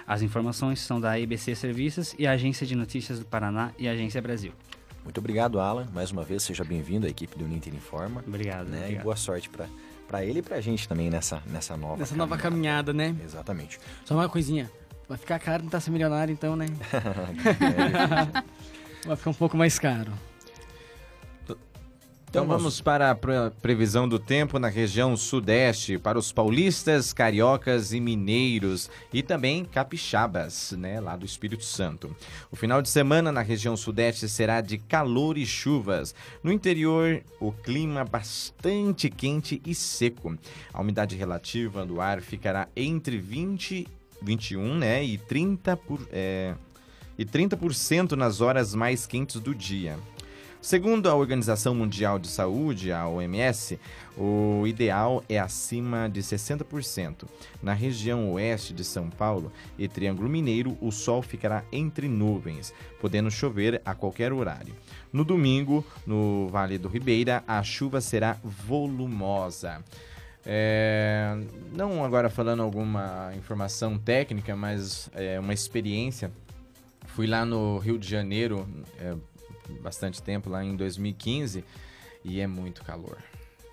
As 0.08 0.24
informações 0.24 0.80
são 0.80 1.00
da 1.00 1.20
IBC 1.20 1.54
Serviços 1.54 2.16
e 2.18 2.26
a 2.26 2.32
Agência 2.32 2.66
de 2.66 2.76
Notícias 2.76 3.20
do 3.20 3.26
Paraná 3.26 3.72
e 3.78 3.88
a 3.88 3.92
Agência 3.92 4.20
Brasil. 4.20 4.54
Muito 5.04 5.20
obrigado, 5.20 5.60
Alan. 5.60 5.88
Mais 5.94 6.10
uma 6.10 6.24
vez, 6.24 6.42
seja 6.42 6.64
bem-vindo 6.64 7.06
à 7.06 7.10
equipe 7.10 7.38
do 7.38 7.48
Ninter 7.48 7.76
Informa. 7.76 8.24
Obrigado. 8.26 8.70
Né? 8.70 8.78
E 8.78 8.82
obrigado. 8.82 9.04
boa 9.04 9.16
sorte 9.16 9.50
para 9.50 9.68
para 10.08 10.24
ele 10.24 10.40
e 10.40 10.42
pra 10.42 10.60
gente 10.62 10.88
também 10.88 11.10
nessa, 11.10 11.42
nessa 11.46 11.78
nova 11.78 11.98
Nessa 11.98 12.16
nova 12.16 12.38
caminhada, 12.38 12.94
né? 12.94 13.16
Exatamente. 13.24 13.80
Só 14.06 14.16
uma 14.16 14.30
coisinha. 14.30 14.70
Vai 15.08 15.18
ficar 15.18 15.40
caro 15.40 15.64
tentar 15.64 15.80
ser 15.80 15.92
milionário, 15.92 16.32
então, 16.32 16.56
né? 16.56 16.66
Vai 19.06 19.18
ficar 19.18 19.30
um 19.30 19.34
pouco 19.34 19.58
mais 19.58 19.78
caro. 19.78 20.12
Então 22.34 22.48
vamos 22.48 22.82
para 22.82 23.12
a 23.12 23.16
pre- 23.16 23.52
previsão 23.62 24.10
do 24.10 24.18
tempo 24.18 24.58
na 24.58 24.68
região 24.68 25.16
sudeste, 25.16 26.00
para 26.00 26.18
os 26.18 26.32
paulistas, 26.32 27.14
cariocas 27.14 27.94
e 27.94 28.00
mineiros 28.00 28.90
e 29.14 29.22
também 29.22 29.64
capixabas, 29.64 30.72
né, 30.72 31.00
lá 31.00 31.16
do 31.16 31.28
Espírito 31.28 31.64
Santo. 31.64 32.16
O 32.52 32.56
final 32.56 32.82
de 32.82 32.90
semana 32.90 33.32
na 33.32 33.44
região 33.44 33.78
sudeste 33.78 34.28
será 34.28 34.62
de 34.62 34.80
calor 34.80 35.38
e 35.38 35.46
chuvas. 35.46 36.16
No 36.42 36.52
interior, 36.52 37.22
o 37.40 37.52
clima 37.52 38.04
bastante 38.04 39.12
quente 39.12 39.62
e 39.64 39.76
seco. 39.76 40.36
A 40.74 40.82
umidade 40.82 41.16
relativa 41.16 41.86
do 41.86 42.02
ar 42.02 42.20
ficará 42.20 42.68
entre 42.76 43.20
20, 43.20 43.88
21, 44.24 44.76
né, 44.80 45.04
e 45.04 45.20
30 45.20 45.78
por, 45.78 46.02
é, 46.12 46.56
e 47.16 47.24
30% 47.24 48.14
nas 48.14 48.42
horas 48.42 48.74
mais 48.74 49.06
quentes 49.06 49.40
do 49.40 49.54
dia. 49.54 50.00
Segundo 50.64 51.10
a 51.10 51.14
Organização 51.14 51.76
Mundial 51.76 52.18
de 52.18 52.30
Saúde, 52.30 52.90
a 52.90 53.06
OMS, 53.06 53.78
o 54.18 54.66
ideal 54.66 55.22
é 55.28 55.38
acima 55.38 56.08
de 56.08 56.22
60%. 56.22 57.26
Na 57.62 57.74
região 57.74 58.32
oeste 58.32 58.74
de 58.74 58.82
São 58.86 59.10
Paulo 59.10 59.52
e 59.78 59.90
Triângulo 59.90 60.30
Mineiro, 60.30 60.78
o 60.80 60.90
sol 60.90 61.22
ficará 61.22 61.66
entre 61.70 62.08
nuvens, 62.08 62.74
podendo 63.02 63.30
chover 63.30 63.82
a 63.84 63.94
qualquer 63.94 64.32
horário. 64.32 64.74
No 65.12 65.26
domingo, 65.26 65.86
no 66.08 66.48
Vale 66.48 66.78
do 66.78 66.88
Ribeira, 66.88 67.44
a 67.46 67.62
chuva 67.62 68.00
será 68.00 68.38
volumosa. 68.42 69.84
É, 70.46 71.40
não 71.74 72.06
agora 72.06 72.30
falando 72.30 72.64
alguma 72.64 73.34
informação 73.36 74.00
técnica, 74.00 74.56
mas 74.56 75.10
é, 75.14 75.38
uma 75.42 75.54
experiência. 75.54 76.32
Fui 77.08 77.28
lá 77.28 77.44
no 77.44 77.80
Rio 77.80 78.00
de 78.00 78.08
Janeiro, 78.08 78.66
é, 78.98 79.14
bastante 79.82 80.22
tempo, 80.22 80.50
lá 80.50 80.64
em 80.64 80.76
2015, 80.76 81.64
e 82.24 82.40
é 82.40 82.48
muito 82.48 82.84
calor. 82.84 83.18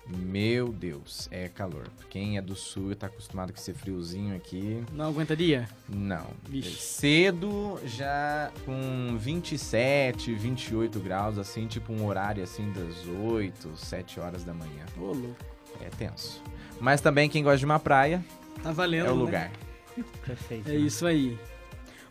Meu 0.07 0.69
Deus, 0.73 1.29
é 1.31 1.47
calor. 1.47 1.87
Quem 2.09 2.35
é 2.37 2.41
do 2.41 2.55
sul 2.55 2.91
e 2.91 2.95
tá 2.95 3.07
acostumado 3.07 3.53
com 3.53 3.59
esse 3.59 3.71
friozinho 3.73 4.35
aqui. 4.35 4.83
Não 4.91 5.05
aguentaria? 5.09 5.69
Não. 5.87 6.25
Vixe. 6.49 6.71
Cedo, 6.81 7.79
já 7.85 8.51
com 8.65 9.15
27, 9.17 10.33
28 10.33 10.99
graus, 10.99 11.37
assim, 11.37 11.67
tipo 11.67 11.93
um 11.93 12.05
horário 12.05 12.43
assim 12.43 12.71
das 12.73 13.05
8, 13.07 13.77
7 13.77 14.19
horas 14.19 14.43
da 14.43 14.53
manhã. 14.53 14.85
Ô, 14.97 15.13
louco. 15.13 15.35
É 15.79 15.89
tenso. 15.89 16.41
Mas 16.79 16.99
também 16.99 17.29
quem 17.29 17.43
gosta 17.43 17.59
de 17.59 17.65
uma 17.65 17.79
praia, 17.79 18.25
Tá 18.61 18.71
valendo, 18.71 19.05
é 19.07 19.11
o 19.11 19.15
né? 19.15 19.21
lugar. 19.21 19.51
Perfeito. 20.25 20.69
É 20.69 20.75
isso 20.75 21.05
aí. 21.05 21.37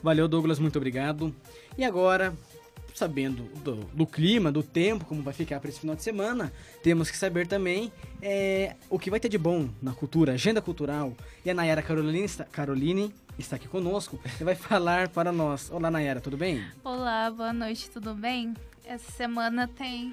Valeu, 0.03 0.27
Douglas, 0.27 0.59
muito 0.59 0.77
obrigado. 0.77 1.35
E 1.77 1.85
agora, 1.85 2.33
sabendo 2.95 3.45
do, 3.63 3.77
do 3.77 4.07
clima, 4.07 4.51
do 4.51 4.63
tempo, 4.63 5.05
como 5.05 5.23
vai 5.23 5.33
ficar 5.33 5.61
para 5.61 5.71
esse 5.71 5.81
final 5.81 5.97
de 5.97 6.03
semana, 6.03 6.53
temos 6.83 7.11
que 7.11 7.17
saber 7.17 7.47
também 7.47 7.93
é, 8.23 8.77
o 8.89 8.99
que 8.99 9.11
vai 9.11 9.21
ter 9.21 9.29
de 9.29 9.39
bom 9.39 9.69
na 9.83 9.93
cultura, 9.93 10.33
agenda 10.33 10.61
cultural. 10.61 11.15
E 11.45 11.51
a 11.51 11.55
Nayara 11.55 11.83
Caroline 11.83 12.25
está, 12.25 12.45
Caroline 12.45 13.15
está 13.39 13.57
aqui 13.57 13.69
conosco 13.69 14.19
e 14.41 14.45
vai 14.45 14.55
falar 14.57 15.09
para 15.09 15.33
nós. 15.33 15.71
Olá, 15.71 15.91
Nayara, 15.91 16.21
tudo 16.21 16.37
bem? 16.37 16.65
Olá, 16.85 17.31
boa 17.31 17.53
noite, 17.53 17.91
tudo 17.91 18.15
bem? 18.15 18.55
Essa 18.85 19.11
semana 19.13 19.69
tem 19.69 20.13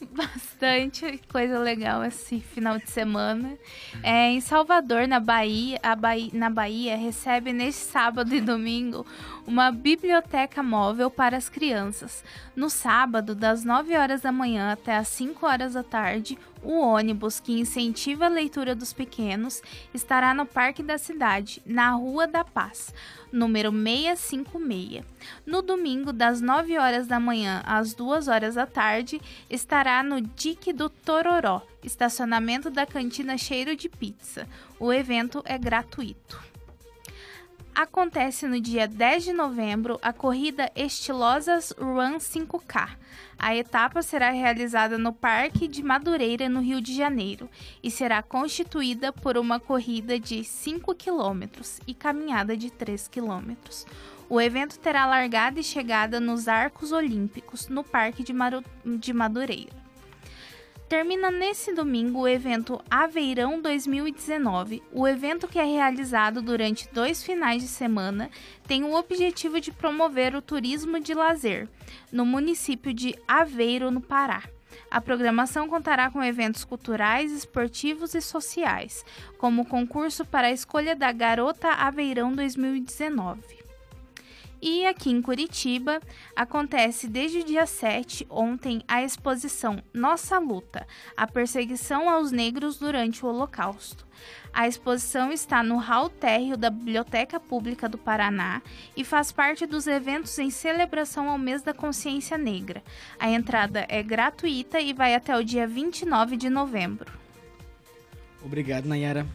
bastante 0.12 1.20
coisa 1.30 1.58
legal 1.58 2.04
esse 2.04 2.40
final 2.40 2.78
de 2.78 2.90
semana. 2.90 3.56
É, 4.02 4.30
em 4.30 4.40
Salvador, 4.40 5.08
na 5.08 5.20
Bahia, 5.20 5.80
Bahia, 5.98 6.30
na 6.32 6.50
Bahia, 6.50 6.96
recebe 6.96 7.52
neste 7.52 7.82
sábado 7.82 8.34
e 8.34 8.40
domingo 8.40 9.06
uma 9.46 9.70
biblioteca 9.70 10.62
móvel 10.62 11.10
para 11.10 11.36
as 11.36 11.48
crianças. 11.48 12.24
No 12.54 12.68
sábado, 12.68 13.34
das 13.34 13.64
9 13.64 13.96
horas 13.96 14.22
da 14.22 14.32
manhã 14.32 14.72
até 14.72 14.96
as 14.96 15.08
5 15.08 15.46
horas 15.46 15.74
da 15.74 15.82
tarde, 15.82 16.36
o 16.62 16.80
ônibus 16.80 17.38
que 17.38 17.58
incentiva 17.58 18.26
a 18.26 18.28
leitura 18.28 18.74
dos 18.74 18.92
pequenos 18.92 19.62
estará 19.94 20.34
no 20.34 20.44
Parque 20.44 20.82
da 20.82 20.98
Cidade, 20.98 21.62
na 21.64 21.90
Rua 21.90 22.26
da 22.26 22.44
Paz, 22.44 22.92
número 23.30 23.70
656. 23.70 25.04
No 25.46 25.62
domingo, 25.62 26.12
das 26.12 26.40
9 26.40 26.76
horas 26.76 27.06
da 27.06 27.20
manhã 27.20 27.62
às 27.64 27.94
2 27.94 28.26
horas 28.26 28.56
da 28.56 28.66
tarde, 28.66 29.20
estará 29.48 30.02
no 30.02 30.20
Dique 30.20 30.72
do 30.72 30.88
Tororó, 30.88 31.62
estacionamento 31.84 32.68
da 32.68 32.84
cantina 32.84 33.38
Cheiro 33.38 33.76
de 33.76 33.88
Pizza. 33.88 34.48
O 34.80 34.92
evento 34.92 35.42
é 35.44 35.56
gratuito. 35.56 36.55
Acontece 37.76 38.48
no 38.48 38.58
dia 38.58 38.88
10 38.88 39.24
de 39.24 39.32
novembro 39.34 39.98
a 40.00 40.10
corrida 40.10 40.72
Estilosas 40.74 41.74
Run 41.78 42.16
5K. 42.16 42.96
A 43.38 43.54
etapa 43.54 44.00
será 44.00 44.30
realizada 44.30 44.96
no 44.96 45.12
Parque 45.12 45.68
de 45.68 45.82
Madureira, 45.82 46.48
no 46.48 46.60
Rio 46.60 46.80
de 46.80 46.96
Janeiro, 46.96 47.50
e 47.82 47.90
será 47.90 48.22
constituída 48.22 49.12
por 49.12 49.36
uma 49.36 49.60
corrida 49.60 50.18
de 50.18 50.42
5 50.42 50.94
km 50.94 51.42
e 51.86 51.92
caminhada 51.92 52.56
de 52.56 52.70
3 52.70 53.08
km. 53.08 53.54
O 54.26 54.40
evento 54.40 54.78
terá 54.78 55.04
largada 55.04 55.60
e 55.60 55.62
chegada 55.62 56.18
nos 56.18 56.48
Arcos 56.48 56.92
Olímpicos, 56.92 57.68
no 57.68 57.84
Parque 57.84 58.24
de, 58.24 58.32
Maru 58.32 58.64
de 58.86 59.12
Madureira. 59.12 59.85
Termina 60.88 61.32
nesse 61.32 61.72
domingo 61.74 62.20
o 62.20 62.28
evento 62.28 62.80
Aveirão 62.88 63.60
2019. 63.60 64.84
O 64.92 65.08
evento, 65.08 65.48
que 65.48 65.58
é 65.58 65.64
realizado 65.64 66.40
durante 66.40 66.88
dois 66.92 67.24
finais 67.24 67.60
de 67.60 67.68
semana, 67.68 68.30
tem 68.68 68.84
o 68.84 68.94
objetivo 68.94 69.60
de 69.60 69.72
promover 69.72 70.36
o 70.36 70.42
turismo 70.42 71.00
de 71.00 71.12
lazer 71.12 71.68
no 72.12 72.24
município 72.24 72.94
de 72.94 73.16
Aveiro, 73.26 73.90
no 73.90 74.00
Pará. 74.00 74.44
A 74.88 75.00
programação 75.00 75.68
contará 75.68 76.08
com 76.08 76.22
eventos 76.22 76.64
culturais, 76.64 77.32
esportivos 77.32 78.14
e 78.14 78.20
sociais, 78.20 79.04
como 79.38 79.62
o 79.62 79.66
concurso 79.66 80.24
para 80.24 80.46
a 80.46 80.52
escolha 80.52 80.94
da 80.94 81.10
Garota 81.10 81.68
Aveirão 81.68 82.32
2019. 82.32 83.65
E 84.68 84.84
aqui 84.84 85.10
em 85.10 85.22
Curitiba 85.22 86.00
acontece 86.34 87.06
desde 87.06 87.38
o 87.38 87.44
dia 87.44 87.66
7, 87.66 88.26
ontem, 88.28 88.82
a 88.88 89.00
exposição 89.00 89.80
Nossa 89.94 90.40
Luta, 90.40 90.84
a 91.16 91.24
perseguição 91.24 92.10
aos 92.10 92.32
negros 92.32 92.76
durante 92.76 93.24
o 93.24 93.28
Holocausto. 93.28 94.04
A 94.52 94.66
exposição 94.66 95.30
está 95.30 95.62
no 95.62 95.76
hall 95.76 96.08
térreo 96.08 96.56
da 96.56 96.68
Biblioteca 96.68 97.38
Pública 97.38 97.88
do 97.88 97.96
Paraná 97.96 98.60
e 98.96 99.04
faz 99.04 99.30
parte 99.30 99.66
dos 99.66 99.86
eventos 99.86 100.36
em 100.36 100.50
celebração 100.50 101.30
ao 101.30 101.38
mês 101.38 101.62
da 101.62 101.72
consciência 101.72 102.36
negra. 102.36 102.82
A 103.20 103.30
entrada 103.30 103.86
é 103.88 104.02
gratuita 104.02 104.80
e 104.80 104.92
vai 104.92 105.14
até 105.14 105.36
o 105.36 105.44
dia 105.44 105.64
29 105.68 106.36
de 106.36 106.50
novembro. 106.50 107.12
Obrigado, 108.44 108.86
Nayara. 108.86 109.28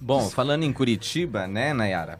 Bom, 0.00 0.30
falando 0.30 0.62
em 0.62 0.72
Curitiba, 0.72 1.46
né, 1.46 1.74
Nayara? 1.74 2.18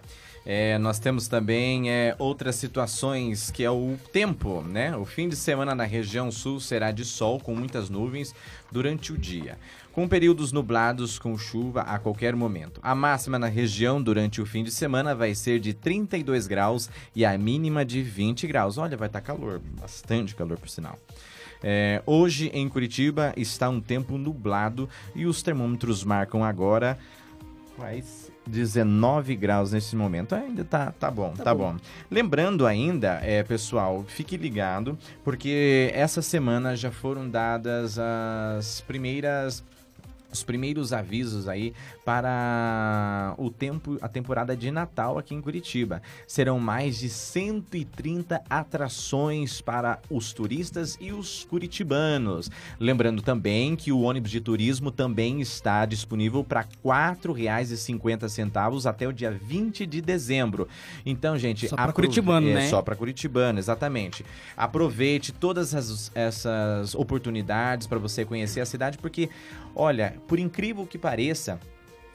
É, 0.48 0.78
nós 0.78 1.00
temos 1.00 1.26
também 1.26 1.90
é, 1.90 2.14
outras 2.20 2.54
situações 2.54 3.50
que 3.50 3.64
é 3.64 3.70
o 3.70 3.98
tempo, 4.12 4.62
né? 4.62 4.96
O 4.96 5.04
fim 5.04 5.28
de 5.28 5.34
semana 5.34 5.74
na 5.74 5.82
região 5.82 6.30
sul 6.30 6.60
será 6.60 6.92
de 6.92 7.04
sol 7.04 7.40
com 7.40 7.52
muitas 7.52 7.90
nuvens 7.90 8.32
durante 8.70 9.12
o 9.12 9.18
dia, 9.18 9.58
com 9.92 10.06
períodos 10.06 10.52
nublados 10.52 11.18
com 11.18 11.36
chuva 11.36 11.80
a 11.80 11.98
qualquer 11.98 12.36
momento. 12.36 12.78
A 12.80 12.94
máxima 12.94 13.40
na 13.40 13.48
região 13.48 14.00
durante 14.00 14.40
o 14.40 14.46
fim 14.46 14.62
de 14.62 14.70
semana 14.70 15.16
vai 15.16 15.34
ser 15.34 15.58
de 15.58 15.74
32 15.74 16.46
graus 16.46 16.88
e 17.12 17.24
a 17.24 17.36
mínima 17.36 17.84
de 17.84 18.00
20 18.00 18.46
graus. 18.46 18.78
Olha, 18.78 18.96
vai 18.96 19.08
estar 19.08 19.20
tá 19.20 19.26
calor, 19.26 19.60
bastante 19.80 20.32
calor 20.36 20.60
por 20.60 20.68
sinal. 20.68 20.96
É, 21.60 22.00
hoje 22.06 22.52
em 22.54 22.68
Curitiba 22.68 23.32
está 23.36 23.68
um 23.68 23.80
tempo 23.80 24.16
nublado 24.16 24.88
e 25.12 25.26
os 25.26 25.42
termômetros 25.42 26.04
marcam 26.04 26.44
agora 26.44 26.96
quais 27.76 28.32
19 28.46 29.36
graus 29.36 29.72
nesse 29.72 29.96
momento. 29.96 30.34
Ainda 30.34 30.64
tá, 30.64 30.92
tá 30.92 31.10
bom, 31.10 31.32
tá, 31.32 31.44
tá 31.44 31.54
bom. 31.54 31.72
bom. 31.72 31.78
Lembrando 32.10 32.66
ainda, 32.66 33.20
é, 33.22 33.42
pessoal, 33.42 34.04
fique 34.06 34.36
ligado, 34.36 34.96
porque 35.24 35.90
essa 35.92 36.22
semana 36.22 36.76
já 36.76 36.90
foram 36.90 37.28
dadas 37.28 37.98
as 37.98 38.80
primeiras 38.80 39.62
os 40.36 40.44
primeiros 40.44 40.92
avisos 40.92 41.48
aí 41.48 41.72
para 42.04 43.34
o 43.38 43.50
tempo, 43.50 43.98
a 44.00 44.08
temporada 44.08 44.56
de 44.56 44.70
Natal 44.70 45.18
aqui 45.18 45.34
em 45.34 45.40
Curitiba. 45.40 46.02
Serão 46.26 46.60
mais 46.60 46.98
de 46.98 47.08
130 47.08 48.42
atrações 48.48 49.60
para 49.60 49.98
os 50.10 50.32
turistas 50.32 50.96
e 51.00 51.12
os 51.12 51.44
curitibanos. 51.44 52.50
Lembrando 52.78 53.22
também 53.22 53.74
que 53.74 53.90
o 53.90 54.00
ônibus 54.00 54.30
de 54.30 54.40
turismo 54.40 54.90
também 54.90 55.40
está 55.40 55.84
disponível 55.86 56.44
para 56.44 56.60
R$ 56.60 56.68
4,50 56.84 58.86
até 58.86 59.08
o 59.08 59.12
dia 59.12 59.30
20 59.30 59.86
de 59.86 60.00
dezembro. 60.00 60.68
Então, 61.04 61.38
gente, 61.38 61.68
só 61.68 61.76
para 61.76 61.92
curitibano, 61.92 62.48
é, 62.48 62.54
né? 62.54 62.68
Só 62.68 62.82
para 62.82 62.94
curitibano, 62.94 63.58
exatamente. 63.58 64.24
Aproveite 64.56 65.32
todas 65.32 65.74
as, 65.74 66.10
essas 66.14 66.94
oportunidades 66.94 67.86
para 67.86 67.98
você 67.98 68.24
conhecer 68.24 68.60
a 68.60 68.66
cidade, 68.66 68.98
porque, 68.98 69.30
olha, 69.74 70.14
por 70.26 70.38
incrível 70.38 70.86
que 70.86 70.98
pareça, 70.98 71.60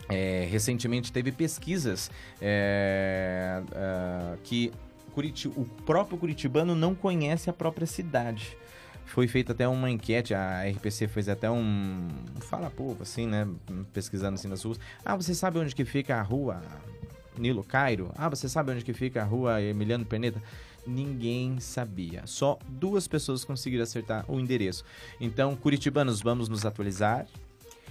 é, 0.10 0.48
recentemente 0.50 1.12
teve 1.12 1.32
pesquisas 1.32 2.12
é, 2.42 3.62
é, 3.74 4.38
que 4.44 4.72
Curiti 5.12 5.48
o 5.48 5.66
próprio 5.86 6.18
curitibano 6.18 6.76
não 6.76 6.96
conhece 6.96 7.50
a 7.50 7.54
própria 7.54 7.86
cidade. 7.86 8.58
Foi 9.06 9.28
feita 9.28 9.52
até 9.52 9.68
uma 9.68 9.90
enquete, 9.90 10.34
a 10.34 10.64
RPC 10.64 11.08
fez 11.08 11.28
até 11.28 11.52
um 11.52 12.08
fala 12.40 12.70
povo, 12.70 13.04
assim, 13.04 13.28
né? 13.28 13.46
Pesquisando 13.92 14.36
assim 14.36 14.48
nas 14.48 14.64
ruas. 14.64 14.80
Ah, 15.04 15.16
você 15.16 15.36
sabe 15.36 15.60
onde 15.60 15.76
que 15.76 15.84
fica 15.84 16.16
a 16.16 16.22
rua 16.22 16.62
Nilo 17.38 17.64
Cairo? 17.64 18.12
Ah, 18.16 18.30
você 18.30 18.48
sabe 18.48 18.72
onde 18.72 18.86
que 18.86 18.94
fica 18.94 19.22
a 19.22 19.26
rua 19.26 19.62
Emiliano 19.62 20.06
Peneta? 20.06 20.42
Ninguém 20.88 21.60
sabia. 21.60 22.24
Só 22.26 22.58
duas 22.70 23.06
pessoas 23.06 23.44
conseguiram 23.44 23.84
acertar 23.84 24.24
o 24.30 24.40
endereço. 24.40 24.86
Então, 25.20 25.56
curitibanos, 25.58 26.22
vamos 26.22 26.48
nos 26.48 26.66
atualizar 26.66 27.28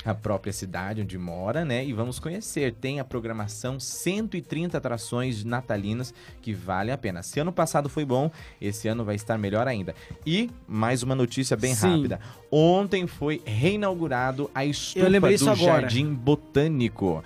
a 0.04 0.14
própria 0.14 0.52
cidade 0.52 1.02
onde 1.02 1.18
mora, 1.18 1.64
né? 1.64 1.84
E 1.84 1.92
vamos 1.92 2.18
conhecer. 2.18 2.72
Tem 2.74 3.00
a 3.00 3.04
programação 3.04 3.78
130 3.78 4.76
atrações 4.78 5.44
natalinas 5.44 6.14
que 6.40 6.52
vale 6.52 6.90
a 6.90 6.98
pena. 6.98 7.22
Se 7.22 7.40
ano 7.40 7.52
passado 7.52 7.88
foi 7.88 8.04
bom, 8.04 8.30
esse 8.60 8.88
ano 8.88 9.04
vai 9.04 9.14
estar 9.14 9.36
melhor 9.38 9.68
ainda. 9.68 9.94
E 10.26 10.50
mais 10.66 11.02
uma 11.02 11.14
notícia 11.14 11.56
bem 11.56 11.74
Sim. 11.74 11.88
rápida. 11.88 12.20
Ontem 12.50 13.06
foi 13.06 13.42
reinaugurado 13.44 14.50
a 14.54 14.64
estufa 14.64 15.20
do 15.20 15.54
Jardim 15.56 16.14
Botânico. 16.14 17.22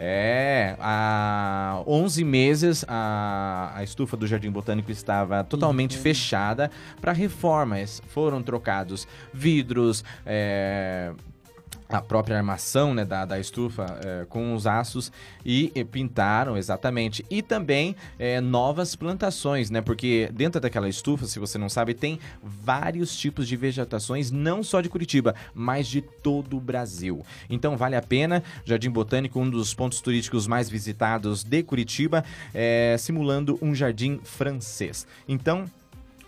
É, 0.00 0.76
há 0.78 1.82
11 1.84 2.22
meses 2.22 2.84
a, 2.86 3.72
a 3.74 3.82
estufa 3.82 4.16
do 4.16 4.28
Jardim 4.28 4.48
Botânico 4.48 4.92
estava 4.92 5.42
totalmente 5.42 5.96
uhum. 5.96 6.02
fechada 6.02 6.70
para 7.00 7.12
reformas. 7.12 8.00
Foram 8.06 8.40
trocados 8.40 9.08
vidros, 9.34 10.04
é, 10.24 11.12
a 11.88 12.02
própria 12.02 12.36
armação 12.36 12.92
né, 12.92 13.04
da, 13.04 13.24
da 13.24 13.38
estufa 13.38 13.86
é, 14.04 14.26
com 14.26 14.54
os 14.54 14.66
aços 14.66 15.10
e, 15.44 15.72
e, 15.74 15.84
pintaram 15.84 16.56
exatamente. 16.56 17.24
E 17.30 17.40
também 17.40 17.96
é, 18.18 18.40
novas 18.40 18.94
plantações, 18.94 19.70
né? 19.70 19.80
Porque 19.80 20.28
dentro 20.32 20.60
daquela 20.60 20.88
estufa, 20.88 21.26
se 21.26 21.38
você 21.38 21.56
não 21.56 21.68
sabe, 21.68 21.94
tem 21.94 22.18
vários 22.42 23.16
tipos 23.16 23.48
de 23.48 23.56
vegetações, 23.56 24.30
não 24.30 24.62
só 24.62 24.80
de 24.80 24.88
Curitiba, 24.88 25.34
mas 25.54 25.86
de 25.88 26.02
todo 26.02 26.56
o 26.56 26.60
Brasil. 26.60 27.24
Então 27.48 27.76
vale 27.76 27.96
a 27.96 28.02
pena. 28.02 28.42
Jardim 28.64 28.90
Botânico, 28.90 29.40
um 29.40 29.48
dos 29.48 29.72
pontos 29.72 30.00
turísticos 30.00 30.46
mais 30.46 30.68
visitados 30.68 31.42
de 31.42 31.62
Curitiba, 31.62 32.24
é, 32.52 32.96
simulando 32.98 33.58
um 33.62 33.74
jardim 33.74 34.20
francês. 34.22 35.06
Então 35.26 35.64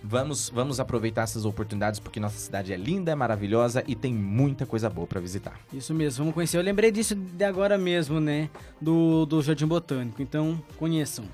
Vamos, 0.03 0.49
vamos 0.49 0.81
aproveitar 0.81 1.23
essas 1.23 1.45
oportunidades 1.45 2.01
porque 2.01 2.19
nossa 2.19 2.39
cidade 2.39 2.73
é 2.73 2.77
linda, 2.77 3.13
é 3.13 3.15
maravilhosa 3.15 3.85
e 3.87 3.95
tem 3.95 4.15
muita 4.15 4.65
coisa 4.65 4.89
boa 4.89 5.07
para 5.07 5.21
visitar. 5.21 5.61
Isso 5.73 5.93
mesmo, 5.93 6.25
vamos 6.25 6.35
conhecer. 6.35 6.57
Eu 6.57 6.63
lembrei 6.63 6.91
disso 6.91 7.15
de 7.15 7.45
agora 7.45 7.77
mesmo, 7.77 8.19
né? 8.19 8.49
Do, 8.81 9.27
do 9.27 9.43
Jardim 9.43 9.67
Botânico. 9.67 10.23
Então, 10.23 10.63
conheçam. 10.79 11.27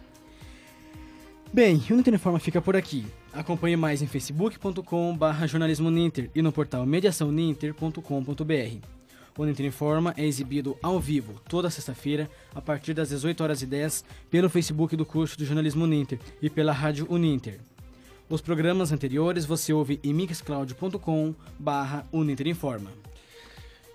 Bem, 1.52 1.80
o 1.90 1.94
Ninter 1.94 2.14
Informa 2.14 2.40
fica 2.40 2.60
por 2.60 2.74
aqui. 2.74 3.06
Acompanhe 3.32 3.76
mais 3.76 4.02
em 4.02 4.06
facebook.com.br 4.06 5.46
jornalismo 5.46 5.90
Ninter 5.90 6.28
e 6.34 6.42
no 6.42 6.50
portal 6.50 6.84
mediaçãoninter.com.br. 6.84 8.86
O 9.38 9.44
Ninter 9.44 9.66
Informa 9.66 10.12
é 10.16 10.24
exibido 10.24 10.76
ao 10.82 10.98
vivo 10.98 11.40
toda 11.48 11.70
sexta-feira, 11.70 12.28
a 12.54 12.60
partir 12.60 12.94
das 12.94 13.10
18 13.10 13.44
horas 13.44 13.62
e 13.62 13.66
10 13.66 14.04
pelo 14.28 14.50
Facebook 14.50 14.96
do 14.96 15.06
curso 15.06 15.38
de 15.38 15.44
jornalismo 15.44 15.86
Ninter 15.86 16.18
e 16.42 16.50
pela 16.50 16.72
rádio 16.72 17.06
Uninter. 17.08 17.60
Os 18.28 18.40
programas 18.40 18.90
anteriores 18.90 19.44
você 19.44 19.72
ouve 19.72 20.00
em 20.02 20.12
mixcloud.com 20.12 21.32
barra 21.56 22.04
Uninterinforma. 22.12 22.90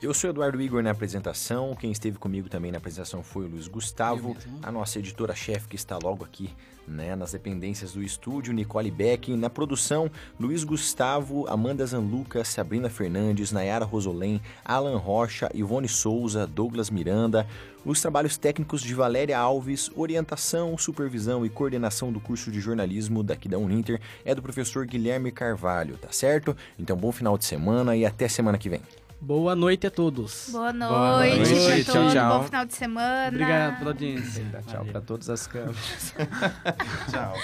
Eu 0.02 0.16
sou 0.16 0.32
Eduardo 0.32 0.60
Igor 0.60 0.82
na 0.82 0.90
apresentação. 0.90 1.76
Quem 1.76 1.92
esteve 1.92 2.18
comigo 2.18 2.50
também 2.50 2.72
na 2.72 2.80
apresentação 2.80 3.22
foi 3.22 3.46
o 3.46 3.48
Luiz 3.48 3.68
Gustavo, 3.68 4.36
a 4.64 4.72
nossa 4.72 4.98
editora-chefe 4.98 5.68
que 5.68 5.76
está 5.76 5.96
logo 5.96 6.26
aqui 6.26 6.50
né, 6.88 7.16
nas 7.16 7.34
dependências 7.34 7.94
do 7.94 8.02
estúdio, 8.02 8.52
Nicole 8.52 8.90
Beck. 8.90 9.36
Na 9.36 9.48
produção, 9.48 10.10
Luiz 10.40 10.64
Gustavo, 10.64 11.48
Amanda 11.48 11.86
Zanluca, 11.86 12.44
Sabrina 12.44 12.90
Fernandes, 12.90 13.52
Nayara 13.52 13.86
Rosolém, 13.86 14.42
Alan 14.66 14.98
Rocha, 14.98 15.52
Ivone 15.54 15.88
Souza, 15.88 16.48
Douglas 16.48 16.90
Miranda. 16.90 17.46
Os 17.86 18.02
trabalhos 18.02 18.38
técnicos 18.38 18.82
de 18.82 18.96
Valéria 18.96 19.38
Alves, 19.38 19.92
orientação, 19.96 20.76
supervisão 20.80 21.46
e 21.46 21.50
coordenação 21.50 22.12
do 22.12 22.20
curso 22.20 22.52
de 22.52 22.60
jornalismo 22.60 23.22
daqui 23.22 23.48
da 23.48 23.60
Uninter 23.60 24.02
é 24.26 24.34
do 24.34 24.42
professor 24.42 24.84
Guilherme 24.88 25.32
Carvalho, 25.32 25.96
tá 25.98 26.12
certo? 26.12 26.58
Então, 26.80 26.98
bom 26.98 27.12
final 27.12 27.38
de 27.38 27.46
semana 27.46 27.96
e 27.96 28.04
até 28.04 28.28
semana 28.28 28.58
que 28.58 28.68
vem. 28.68 28.82
Boa 29.22 29.56
noite 29.56 29.86
a 29.86 29.92
todos. 29.92 30.50
Boa 30.50 30.74
noite, 30.74 30.92
Boa 30.92 31.18
noite. 31.20 31.54
a 31.54 31.94
Tchau, 31.94 32.10
tchau. 32.12 32.40
Bom 32.40 32.46
final 32.46 32.66
de 32.66 32.74
semana. 32.74 33.28
Obrigado 33.28 33.78
pela 33.78 33.92
audiência. 33.92 34.44
Dá 34.46 34.62
tchau 34.64 34.84
para 34.86 35.00
todas 35.00 35.30
as 35.30 35.46
câmeras. 35.46 36.16
tchau. 37.12 37.36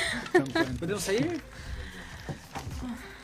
Podemos 0.80 1.04
sair? 1.04 1.40